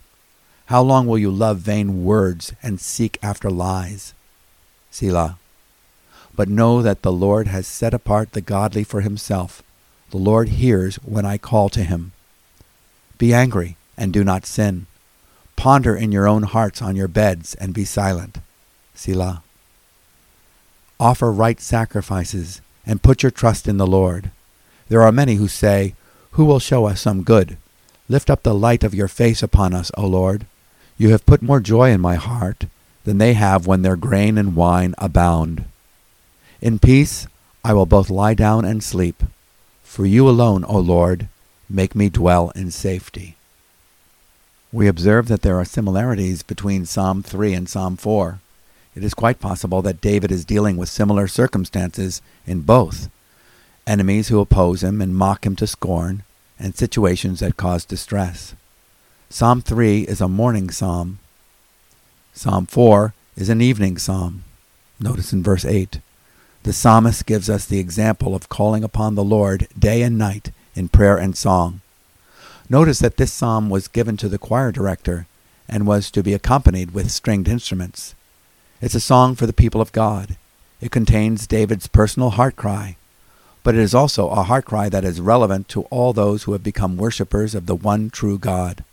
How 0.72 0.82
long 0.82 1.06
will 1.06 1.18
you 1.18 1.32
love 1.32 1.58
vain 1.58 2.06
words 2.06 2.54
and 2.64 2.80
seek 2.80 3.20
after 3.22 3.50
lies? 3.50 4.14
Selah. 4.90 5.38
But 6.34 6.48
know 6.48 6.82
that 6.82 7.02
the 7.02 7.12
Lord 7.12 7.48
has 7.48 7.68
set 7.68 7.94
apart 7.94 8.32
the 8.32 8.40
godly 8.40 8.86
for 8.86 9.02
himself. 9.02 9.62
The 10.12 10.18
Lord 10.18 10.48
hears 10.48 10.96
when 11.04 11.26
I 11.26 11.38
call 11.38 11.68
to 11.72 11.84
him. 11.84 12.14
Be 13.18 13.34
angry 13.34 13.76
and 13.98 14.14
do 14.14 14.24
not 14.24 14.46
sin. 14.46 14.86
Ponder 15.58 15.94
in 15.94 16.14
your 16.14 16.26
own 16.26 16.44
hearts 16.44 16.82
on 16.82 16.96
your 16.96 17.10
beds 17.10 17.54
and 17.56 17.74
be 17.74 17.84
silent. 17.84 18.38
Selah. 18.96 19.44
Offer 21.02 21.34
right 21.34 21.60
sacrifices 21.60 22.62
and 22.86 23.04
put 23.04 23.24
your 23.24 23.32
trust 23.32 23.68
in 23.68 23.76
the 23.76 23.86
Lord. 23.86 24.32
There 24.88 25.02
are 25.02 25.12
many 25.12 25.36
who 25.36 25.50
say, 25.50 25.96
Who 26.40 26.46
will 26.46 26.60
show 26.60 26.86
us 26.86 27.02
some 27.02 27.24
good? 27.24 27.58
Lift 28.08 28.30
up 28.30 28.44
the 28.44 28.56
light 28.56 28.86
of 28.86 28.96
your 28.96 29.10
face 29.10 29.44
upon 29.44 29.74
us, 29.74 29.92
O 29.98 30.08
Lord. 30.08 30.46
You 31.02 31.10
have 31.10 31.26
put 31.26 31.42
more 31.42 31.60
joy 31.60 31.90
in 31.90 32.00
my 32.00 32.14
heart 32.14 32.66
than 33.06 33.18
they 33.18 33.34
have 33.34 33.66
when 33.66 33.82
their 33.82 33.96
grain 33.96 34.38
and 34.38 34.56
wine 34.56 34.94
abound. 35.00 35.64
In 36.62 36.78
peace 36.78 37.26
I 37.66 37.74
will 37.74 37.88
both 37.88 38.12
lie 38.12 38.36
down 38.36 38.66
and 38.66 38.84
sleep. 38.84 39.24
For 39.82 40.06
you 40.06 40.30
alone, 40.30 40.64
O 40.66 40.78
Lord, 40.78 41.28
make 41.68 41.96
me 41.96 42.10
dwell 42.10 42.52
in 42.52 42.70
safety. 42.70 43.36
We 44.72 44.88
observe 44.88 45.28
that 45.30 45.42
there 45.42 45.60
are 45.60 45.66
similarities 45.66 46.44
between 46.44 46.86
Psalm 46.86 47.24
3 47.24 47.56
and 47.56 47.68
Psalm 47.68 47.98
4. 47.98 48.40
It 48.94 49.04
is 49.04 49.16
quite 49.16 49.40
possible 49.40 49.82
that 49.82 50.02
David 50.02 50.32
is 50.32 50.46
dealing 50.46 50.78
with 50.78 50.88
similar 50.88 51.28
circumstances 51.28 52.22
in 52.46 52.62
both 52.62 53.10
enemies 53.88 54.28
who 54.28 54.40
oppose 54.40 54.84
him 54.84 55.02
and 55.02 55.16
mock 55.16 55.48
him 55.48 55.56
to 55.56 55.66
scorn, 55.66 56.22
and 56.60 56.76
situations 56.76 57.40
that 57.40 57.58
cause 57.58 57.86
distress. 57.86 58.54
Psalm 59.34 59.62
3 59.62 60.02
is 60.02 60.20
a 60.20 60.28
morning 60.28 60.70
psalm, 60.70 61.18
Psalm 62.34 62.66
4 62.66 63.14
is 63.38 63.48
an 63.48 63.62
evening 63.62 63.98
psalm. 63.98 64.44
Notice 65.00 65.32
in 65.32 65.42
verse 65.42 65.64
8. 65.64 66.02
The 66.64 66.74
psalmist 66.74 67.26
gives 67.26 67.50
us 67.50 67.66
the 67.66 67.80
example 67.80 68.36
of 68.36 68.50
calling 68.50 68.84
upon 68.84 69.16
the 69.16 69.24
Lord 69.24 69.70
day 69.80 70.02
and 70.02 70.18
night 70.18 70.52
in 70.76 70.90
prayer 70.90 71.16
and 71.16 71.38
song. 71.38 71.80
Notice 72.70 73.00
that 73.00 73.16
this 73.16 73.32
psalm 73.32 73.70
was 73.70 73.88
given 73.88 74.18
to 74.18 74.28
the 74.28 74.38
choir 74.38 74.70
director 74.70 75.28
and 75.70 75.88
was 75.88 76.12
to 76.12 76.22
be 76.22 76.34
accompanied 76.34 76.92
with 76.92 77.10
stringed 77.10 77.48
instruments. 77.48 78.16
It's 78.82 78.96
a 78.96 79.00
song 79.00 79.36
for 79.36 79.46
the 79.46 79.54
people 79.54 79.80
of 79.80 79.94
God. 79.94 80.36
It 80.82 80.92
contains 80.92 81.48
David's 81.48 81.88
personal 81.88 82.32
heart 82.32 82.58
cry, 82.58 82.98
but 83.64 83.76
it 83.76 83.82
is 83.82 83.96
also 83.96 84.28
a 84.28 84.44
heart 84.44 84.66
cry 84.66 84.90
that 84.90 85.06
is 85.06 85.22
relevant 85.22 85.70
to 85.70 85.84
all 85.84 86.12
those 86.12 86.44
who 86.44 86.52
have 86.52 86.64
become 86.64 86.98
worshippers 86.98 87.56
of 87.56 87.66
the 87.66 87.76
one 87.76 88.10
true 88.10 88.38
God. 88.38 88.84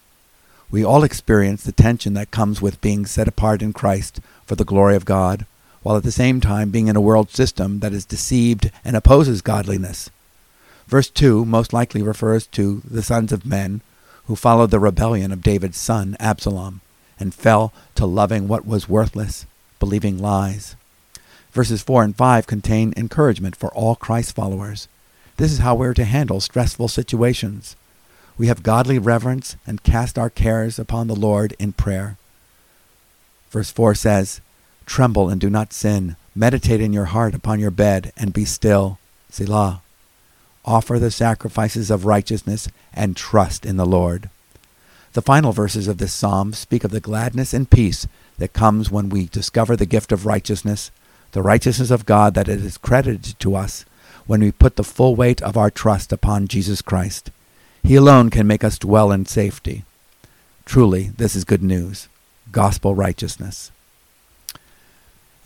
We 0.70 0.84
all 0.84 1.02
experience 1.02 1.64
the 1.64 1.72
tension 1.72 2.12
that 2.14 2.30
comes 2.30 2.60
with 2.60 2.82
being 2.82 3.06
set 3.06 3.26
apart 3.26 3.62
in 3.62 3.72
Christ 3.72 4.20
for 4.44 4.54
the 4.54 4.66
glory 4.66 4.96
of 4.96 5.06
God, 5.06 5.46
while 5.82 5.96
at 5.96 6.02
the 6.02 6.12
same 6.12 6.42
time 6.42 6.70
being 6.70 6.88
in 6.88 6.96
a 6.96 7.00
world 7.00 7.30
system 7.30 7.80
that 7.80 7.94
is 7.94 8.04
deceived 8.04 8.70
and 8.84 8.94
opposes 8.94 9.40
godliness. 9.40 10.10
Verse 10.86 11.08
2 11.08 11.46
most 11.46 11.72
likely 11.72 12.02
refers 12.02 12.46
to 12.48 12.82
the 12.84 13.02
sons 13.02 13.32
of 13.32 13.46
men 13.46 13.80
who 14.26 14.36
followed 14.36 14.70
the 14.70 14.78
rebellion 14.78 15.32
of 15.32 15.42
David's 15.42 15.78
son, 15.78 16.18
Absalom, 16.20 16.82
and 17.18 17.34
fell 17.34 17.72
to 17.94 18.04
loving 18.04 18.46
what 18.46 18.66
was 18.66 18.90
worthless, 18.90 19.46
believing 19.80 20.18
lies. 20.18 20.76
Verses 21.50 21.82
4 21.82 22.04
and 22.04 22.16
5 22.16 22.46
contain 22.46 22.92
encouragement 22.94 23.56
for 23.56 23.72
all 23.72 23.96
Christ 23.96 24.34
followers. 24.34 24.86
This 25.38 25.50
is 25.50 25.60
how 25.60 25.74
we're 25.74 25.94
to 25.94 26.04
handle 26.04 26.40
stressful 26.40 26.88
situations 26.88 27.74
we 28.38 28.46
have 28.46 28.62
godly 28.62 28.98
reverence 28.98 29.56
and 29.66 29.82
cast 29.82 30.16
our 30.16 30.30
cares 30.30 30.78
upon 30.78 31.08
the 31.08 31.16
Lord 31.16 31.54
in 31.58 31.72
prayer. 31.72 32.16
Verse 33.50 33.70
4 33.70 33.96
says, 33.96 34.40
Tremble 34.86 35.28
and 35.28 35.40
do 35.40 35.50
not 35.50 35.72
sin. 35.72 36.16
Meditate 36.34 36.80
in 36.80 36.92
your 36.92 37.06
heart 37.06 37.34
upon 37.34 37.58
your 37.58 37.72
bed 37.72 38.12
and 38.16 38.32
be 38.32 38.44
still. 38.44 38.98
Selah. 39.28 39.82
Offer 40.64 40.98
the 40.98 41.10
sacrifices 41.10 41.90
of 41.90 42.04
righteousness 42.04 42.68
and 42.94 43.16
trust 43.16 43.66
in 43.66 43.76
the 43.76 43.86
Lord. 43.86 44.30
The 45.14 45.22
final 45.22 45.52
verses 45.52 45.88
of 45.88 45.98
this 45.98 46.14
psalm 46.14 46.52
speak 46.52 46.84
of 46.84 46.92
the 46.92 47.00
gladness 47.00 47.52
and 47.52 47.68
peace 47.68 48.06
that 48.38 48.52
comes 48.52 48.90
when 48.90 49.08
we 49.08 49.26
discover 49.26 49.74
the 49.74 49.86
gift 49.86 50.12
of 50.12 50.26
righteousness, 50.26 50.92
the 51.32 51.42
righteousness 51.42 51.90
of 51.90 52.06
God 52.06 52.34
that 52.34 52.48
it 52.48 52.64
is 52.64 52.78
credited 52.78 53.38
to 53.40 53.56
us 53.56 53.84
when 54.26 54.40
we 54.40 54.52
put 54.52 54.76
the 54.76 54.84
full 54.84 55.16
weight 55.16 55.42
of 55.42 55.56
our 55.56 55.70
trust 55.70 56.12
upon 56.12 56.46
Jesus 56.46 56.82
Christ. 56.82 57.30
He 57.82 57.94
alone 57.94 58.30
can 58.30 58.46
make 58.46 58.64
us 58.64 58.78
dwell 58.78 59.12
in 59.12 59.26
safety. 59.26 59.84
Truly, 60.64 61.10
this 61.16 61.34
is 61.34 61.44
good 61.44 61.62
news. 61.62 62.08
Gospel 62.52 62.94
righteousness. 62.94 63.70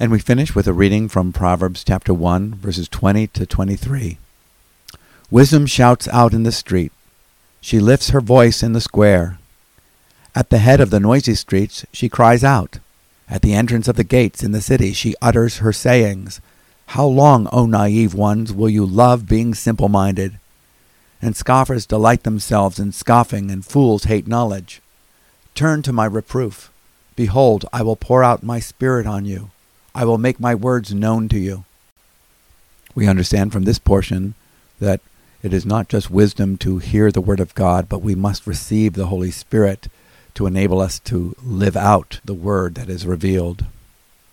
And 0.00 0.10
we 0.10 0.18
finish 0.18 0.54
with 0.54 0.66
a 0.66 0.72
reading 0.72 1.08
from 1.08 1.32
Proverbs 1.32 1.84
chapter 1.84 2.12
1, 2.12 2.56
verses 2.56 2.88
20 2.88 3.28
to 3.28 3.46
23. 3.46 4.18
Wisdom 5.30 5.66
shouts 5.66 6.08
out 6.08 6.34
in 6.34 6.42
the 6.42 6.50
street. 6.50 6.92
She 7.60 7.78
lifts 7.78 8.10
her 8.10 8.20
voice 8.20 8.62
in 8.62 8.72
the 8.72 8.80
square. 8.80 9.38
At 10.34 10.50
the 10.50 10.58
head 10.58 10.80
of 10.80 10.90
the 10.90 10.98
noisy 10.98 11.34
streets, 11.34 11.86
she 11.92 12.08
cries 12.08 12.42
out. 12.42 12.80
At 13.28 13.42
the 13.42 13.54
entrance 13.54 13.86
of 13.86 13.96
the 13.96 14.04
gates 14.04 14.42
in 14.42 14.52
the 14.52 14.60
city, 14.60 14.92
she 14.92 15.14
utters 15.22 15.58
her 15.58 15.72
sayings. 15.72 16.40
How 16.86 17.06
long, 17.06 17.48
O 17.52 17.66
naive 17.66 18.12
ones, 18.12 18.52
will 18.52 18.68
you 18.68 18.84
love 18.84 19.28
being 19.28 19.54
simple 19.54 19.88
minded? 19.88 20.38
And 21.22 21.36
scoffers 21.36 21.86
delight 21.86 22.24
themselves 22.24 22.80
in 22.80 22.92
scoffing, 22.92 23.50
and 23.50 23.64
fools 23.64 24.04
hate 24.04 24.26
knowledge. 24.26 24.82
Turn 25.54 25.80
to 25.82 25.92
my 25.92 26.04
reproof. 26.04 26.70
Behold, 27.14 27.64
I 27.72 27.82
will 27.82 27.96
pour 27.96 28.24
out 28.24 28.42
my 28.42 28.58
spirit 28.58 29.06
on 29.06 29.24
you. 29.24 29.50
I 29.94 30.04
will 30.04 30.18
make 30.18 30.40
my 30.40 30.54
words 30.54 30.92
known 30.92 31.28
to 31.28 31.38
you. 31.38 31.64
We 32.94 33.06
understand 33.06 33.52
from 33.52 33.64
this 33.64 33.78
portion 33.78 34.34
that 34.80 35.00
it 35.42 35.52
is 35.52 35.64
not 35.64 35.88
just 35.88 36.10
wisdom 36.10 36.56
to 36.58 36.78
hear 36.78 37.10
the 37.10 37.20
Word 37.20 37.40
of 37.40 37.54
God, 37.54 37.88
but 37.88 38.02
we 38.02 38.14
must 38.14 38.46
receive 38.46 38.94
the 38.94 39.06
Holy 39.06 39.30
Spirit 39.30 39.88
to 40.34 40.46
enable 40.46 40.80
us 40.80 40.98
to 41.00 41.36
live 41.42 41.76
out 41.76 42.20
the 42.24 42.34
Word 42.34 42.74
that 42.74 42.88
is 42.88 43.06
revealed. 43.06 43.66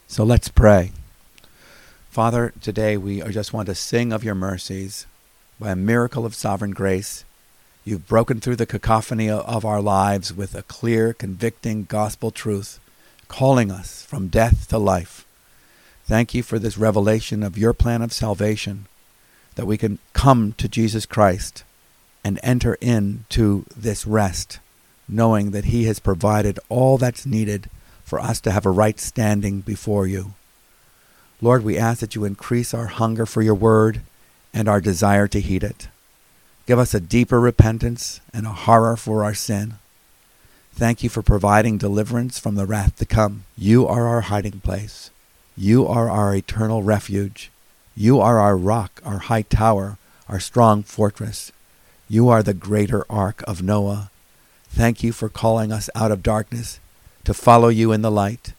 So 0.08 0.24
let's 0.24 0.50
pray. 0.50 0.92
Father, 2.10 2.54
today 2.62 2.98
we 2.98 3.22
just 3.22 3.54
want 3.54 3.68
to 3.68 3.76
sing 3.76 4.12
of 4.12 4.24
your 4.24 4.36
mercies. 4.36 5.06
By 5.60 5.72
a 5.72 5.76
miracle 5.76 6.26
of 6.26 6.36
sovereign 6.36 6.72
grace, 6.72 7.26
you've 7.84 8.08
broken 8.08 8.40
through 8.40 8.56
the 8.56 8.66
cacophony 8.66 9.30
of 9.30 9.66
our 9.66 9.82
lives 9.82 10.34
with 10.34 10.56
a 10.56 10.64
clear, 10.64 11.12
convicting 11.12 11.84
gospel 11.84 12.32
truth, 12.32 12.80
calling 13.28 13.70
us 13.70 14.06
from 14.06 14.30
death 14.30 14.70
to 14.70 14.78
life. 14.78 15.26
Thank 16.06 16.34
you 16.34 16.44
for 16.44 16.60
this 16.60 16.78
revelation 16.78 17.44
of 17.44 17.58
your 17.58 17.74
plan 17.74 18.02
of 18.02 18.14
salvation 18.14 18.86
that 19.56 19.66
we 19.66 19.78
can 19.78 20.00
come 20.14 20.54
to 20.54 20.70
Jesus 20.70 21.06
Christ 21.06 21.66
and 22.24 22.40
enter 22.42 22.76
into 22.76 23.66
this 23.76 24.08
rest, 24.08 24.60
knowing 25.10 25.52
that 25.52 25.66
He 25.66 25.84
has 25.84 26.00
provided 26.00 26.58
all 26.70 26.98
that's 26.98 27.26
needed 27.26 27.70
for 28.06 28.22
us 28.22 28.40
to 28.42 28.52
have 28.52 28.66
a 28.66 28.72
right 28.72 28.98
standing 28.98 29.60
before 29.60 30.08
you. 30.08 30.36
Lord, 31.42 31.66
we 31.66 31.78
ask 31.78 32.00
that 32.00 32.16
you 32.16 32.24
increase 32.24 32.74
our 32.74 32.88
hunger 32.88 33.26
for 33.26 33.42
your 33.42 33.56
word 33.56 34.02
and 34.54 34.68
our 34.68 34.82
desire 34.82 35.28
to 35.28 35.40
heed 35.40 35.64
it. 35.64 35.88
Give 36.66 36.80
us 36.80 36.94
a 36.94 37.00
deeper 37.00 37.40
repentance 37.40 38.22
and 38.34 38.46
a 38.46 38.52
horror 38.52 38.96
for 38.96 39.24
our 39.24 39.34
sin. 39.34 39.76
Thank 40.74 41.04
you 41.04 41.10
for 41.10 41.22
providing 41.22 41.78
deliverance 41.78 42.40
from 42.40 42.56
the 42.56 42.66
wrath 42.66 42.96
to 42.98 43.06
come. 43.06 43.44
You 43.58 43.88
are 43.88 44.08
our 44.08 44.22
hiding 44.22 44.62
place. 44.62 45.10
You 45.58 45.88
are 45.88 46.10
our 46.10 46.36
eternal 46.36 46.84
refuge. 46.84 47.52
You 47.96 48.22
are 48.22 48.40
our 48.40 48.56
rock, 48.56 49.02
our 49.04 49.18
high 49.18 49.42
tower, 49.42 49.98
our 50.30 50.40
strong 50.40 50.84
fortress. 50.84 51.52
You 52.08 52.30
are 52.30 52.42
the 52.42 52.54
greater 52.54 53.04
ark 53.10 53.44
of 53.48 53.62
Noah. 53.62 54.10
Thank 54.70 55.04
you 55.04 55.12
for 55.12 55.28
calling 55.28 55.72
us 55.72 55.90
out 55.96 56.12
of 56.12 56.24
darkness 56.24 56.80
to 57.26 57.34
follow 57.34 57.68
you 57.68 57.92
in 57.92 58.02
the 58.02 58.12
light. 58.12 58.54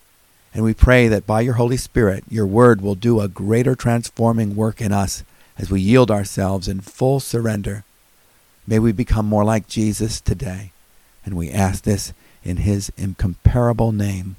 And 0.52 0.64
we 0.64 0.74
pray 0.74 1.08
that 1.08 1.26
by 1.26 1.40
your 1.40 1.54
Holy 1.54 1.76
Spirit, 1.76 2.24
your 2.28 2.46
word 2.46 2.80
will 2.80 2.96
do 2.96 3.20
a 3.20 3.28
greater 3.28 3.74
transforming 3.74 4.56
work 4.56 4.80
in 4.80 4.92
us 4.92 5.22
as 5.60 5.70
we 5.70 5.78
yield 5.78 6.10
ourselves 6.10 6.68
in 6.68 6.80
full 6.80 7.20
surrender. 7.20 7.84
May 8.66 8.78
we 8.78 8.92
become 8.92 9.26
more 9.26 9.44
like 9.44 9.68
Jesus 9.68 10.18
today. 10.18 10.72
And 11.22 11.34
we 11.34 11.50
ask 11.50 11.84
this 11.84 12.14
in 12.42 12.56
his 12.56 12.90
incomparable 12.96 13.92
name. 13.92 14.36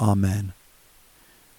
Amen. 0.00 0.52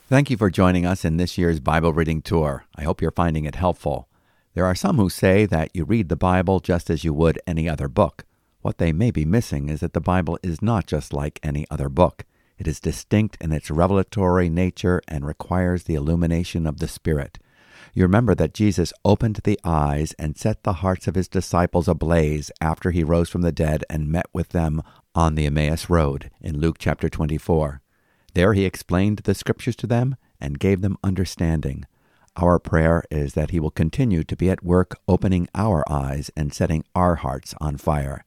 Thank 0.10 0.30
you 0.30 0.36
for 0.36 0.50
joining 0.50 0.86
us 0.86 1.06
in 1.06 1.16
this 1.16 1.38
year's 1.38 1.62
Bible 1.62 1.94
reading 1.94 2.22
tour. 2.22 2.66
I 2.76 2.84
hope 2.84 3.02
you're 3.02 3.10
finding 3.10 3.46
it 3.46 3.56
helpful. 3.56 4.10
There 4.54 4.66
are 4.66 4.76
some 4.76 4.98
who 4.98 5.10
say 5.10 5.46
that 5.46 5.72
you 5.74 5.86
read 5.86 6.10
the 6.10 6.18
Bible 6.18 6.60
just 6.60 6.90
as 6.90 7.06
you 7.06 7.14
would 7.14 7.40
any 7.48 7.70
other 7.70 7.88
book. 7.88 8.26
What 8.64 8.80
they 8.80 8.92
may 8.92 9.12
be 9.12 9.24
missing 9.24 9.70
is 9.70 9.80
that 9.80 9.94
the 9.94 10.02
Bible 10.02 10.38
is 10.44 10.62
not 10.62 10.88
just 10.88 11.14
like 11.14 11.40
any 11.42 11.66
other 11.72 11.88
book. 11.88 12.26
It 12.58 12.68
is 12.68 12.82
distinct 12.82 13.38
in 13.40 13.54
its 13.54 13.72
revelatory 13.72 14.50
nature 14.50 15.02
and 15.08 15.26
requires 15.26 15.84
the 15.84 15.96
illumination 15.96 16.68
of 16.68 16.80
the 16.80 16.88
Spirit. 16.90 17.40
You 17.98 18.04
remember 18.04 18.36
that 18.36 18.54
Jesus 18.54 18.92
opened 19.06 19.40
the 19.46 19.58
eyes 19.64 20.14
and 20.20 20.38
set 20.38 20.64
the 20.64 20.74
hearts 20.74 21.08
of 21.08 21.16
his 21.16 21.30
disciples 21.30 21.88
ablaze 21.88 22.52
after 22.60 22.92
he 22.92 23.06
rose 23.06 23.30
from 23.30 23.42
the 23.42 23.54
dead 23.54 23.86
and 23.90 24.12
met 24.12 24.26
with 24.34 24.50
them 24.50 24.84
on 25.16 25.36
the 25.36 25.46
Emmaus 25.46 25.90
Road 25.90 26.30
in 26.42 26.60
Luke 26.60 26.76
chapter 26.78 27.08
24. 27.08 27.82
There 28.34 28.52
he 28.52 28.66
explained 28.66 29.20
the 29.20 29.34
Scriptures 29.34 29.78
to 29.78 29.88
them 29.88 30.18
and 30.42 30.60
gave 30.60 30.82
them 30.82 30.98
understanding. 31.06 31.86
Our 32.36 32.60
prayer 32.60 33.06
is 33.10 33.34
that 33.36 33.52
he 33.52 33.62
will 33.62 33.72
continue 33.72 34.26
to 34.26 34.36
be 34.36 34.50
at 34.50 34.62
work 34.62 35.00
opening 35.08 35.48
our 35.56 35.90
eyes 35.90 36.30
and 36.36 36.54
setting 36.54 36.84
our 36.94 37.16
hearts 37.16 37.56
on 37.62 37.78
fire. 37.78 38.26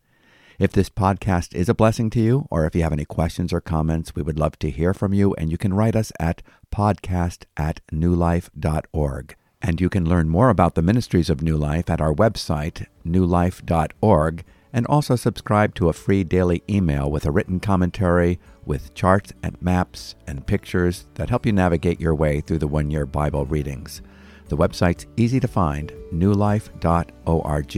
If 0.59 0.73
this 0.73 0.89
podcast 0.89 1.55
is 1.55 1.69
a 1.69 1.75
blessing 1.75 2.09
to 2.11 2.21
you, 2.21 2.49
or 2.51 2.65
if 2.65 2.75
you 2.75 2.83
have 2.85 2.95
any 2.95 3.05
questions 3.05 3.53
or 3.53 3.61
comments, 3.61 4.15
we 4.15 4.23
would 4.23 4.39
love 4.39 4.59
to 4.61 4.71
hear 4.71 4.95
from 4.95 5.13
you, 5.13 5.35
and 5.35 5.51
you 5.51 5.59
can 5.59 5.75
write 5.75 5.95
us 5.95 6.11
at 6.19 6.41
podcast 6.75 7.45
at 7.59 7.83
newlife.org. 7.93 9.37
And 9.61 9.81
you 9.81 9.89
can 9.89 10.09
learn 10.09 10.29
more 10.29 10.51
about 10.51 10.75
the 10.75 10.83
ministries 10.83 11.29
of 11.29 11.43
New 11.43 11.57
Life 11.57 11.91
at 11.91 12.01
our 12.01 12.15
website, 12.15 12.87
newlife.org, 13.07 14.45
and 14.73 14.87
also 14.87 15.17
subscribe 15.17 15.75
to 15.75 15.89
a 15.89 15.93
free 15.93 16.23
daily 16.25 16.63
email 16.69 17.11
with 17.11 17.27
a 17.27 17.31
written 17.31 17.59
commentary 17.59 18.39
with 18.65 18.95
charts 18.95 19.33
and 19.43 19.61
maps 19.61 20.15
and 20.27 20.47
pictures 20.47 21.07
that 21.15 21.31
help 21.31 21.47
you 21.47 21.53
navigate 21.53 22.01
your 22.01 22.15
way 22.15 22.41
through 22.41 22.59
the 22.59 22.69
one 22.69 22.91
year 22.91 23.07
Bible 23.07 23.47
readings. 23.47 24.03
The 24.49 24.57
website's 24.57 25.07
easy 25.17 25.41
to 25.41 25.49
find, 25.49 25.93
newlife.org. 26.13 27.77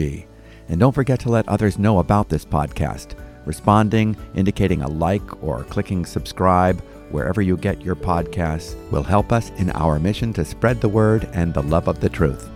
And 0.69 0.81
don't 0.81 0.95
forget 0.95 1.21
to 1.21 1.31
let 1.31 1.49
others 1.49 1.79
know 1.79 1.99
about 1.99 2.29
this 2.29 2.45
podcast. 2.45 3.15
Responding, 3.47 4.17
indicating 4.35 4.83
a 4.83 4.89
like, 4.89 5.43
or 5.43 5.65
clicking 5.65 6.05
subscribe 6.05 6.83
wherever 7.11 7.43
you 7.43 7.57
get 7.57 7.83
your 7.83 7.97
podcasts 7.97 8.75
will 8.91 9.03
help 9.03 9.33
us 9.33 9.51
in 9.59 9.71
our 9.71 9.99
mission 9.99 10.33
to 10.35 10.45
spread 10.45 10.81
the 10.81 10.89
word 10.89 11.29
and 11.33 11.53
the 11.53 11.63
love 11.63 11.89
of 11.89 12.01
the 12.01 12.09
truth. 12.09 12.49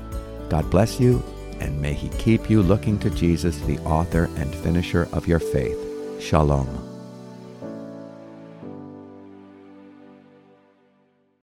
God 0.48 0.70
bless 0.70 1.00
you, 1.00 1.22
and 1.60 1.80
may 1.80 1.92
He 1.92 2.08
keep 2.10 2.48
you 2.48 2.62
looking 2.62 2.98
to 3.00 3.10
Jesus, 3.10 3.58
the 3.60 3.78
author 3.80 4.24
and 4.36 4.54
finisher 4.54 5.08
of 5.12 5.26
your 5.26 5.40
faith. 5.40 5.78
Shalom. 6.20 6.93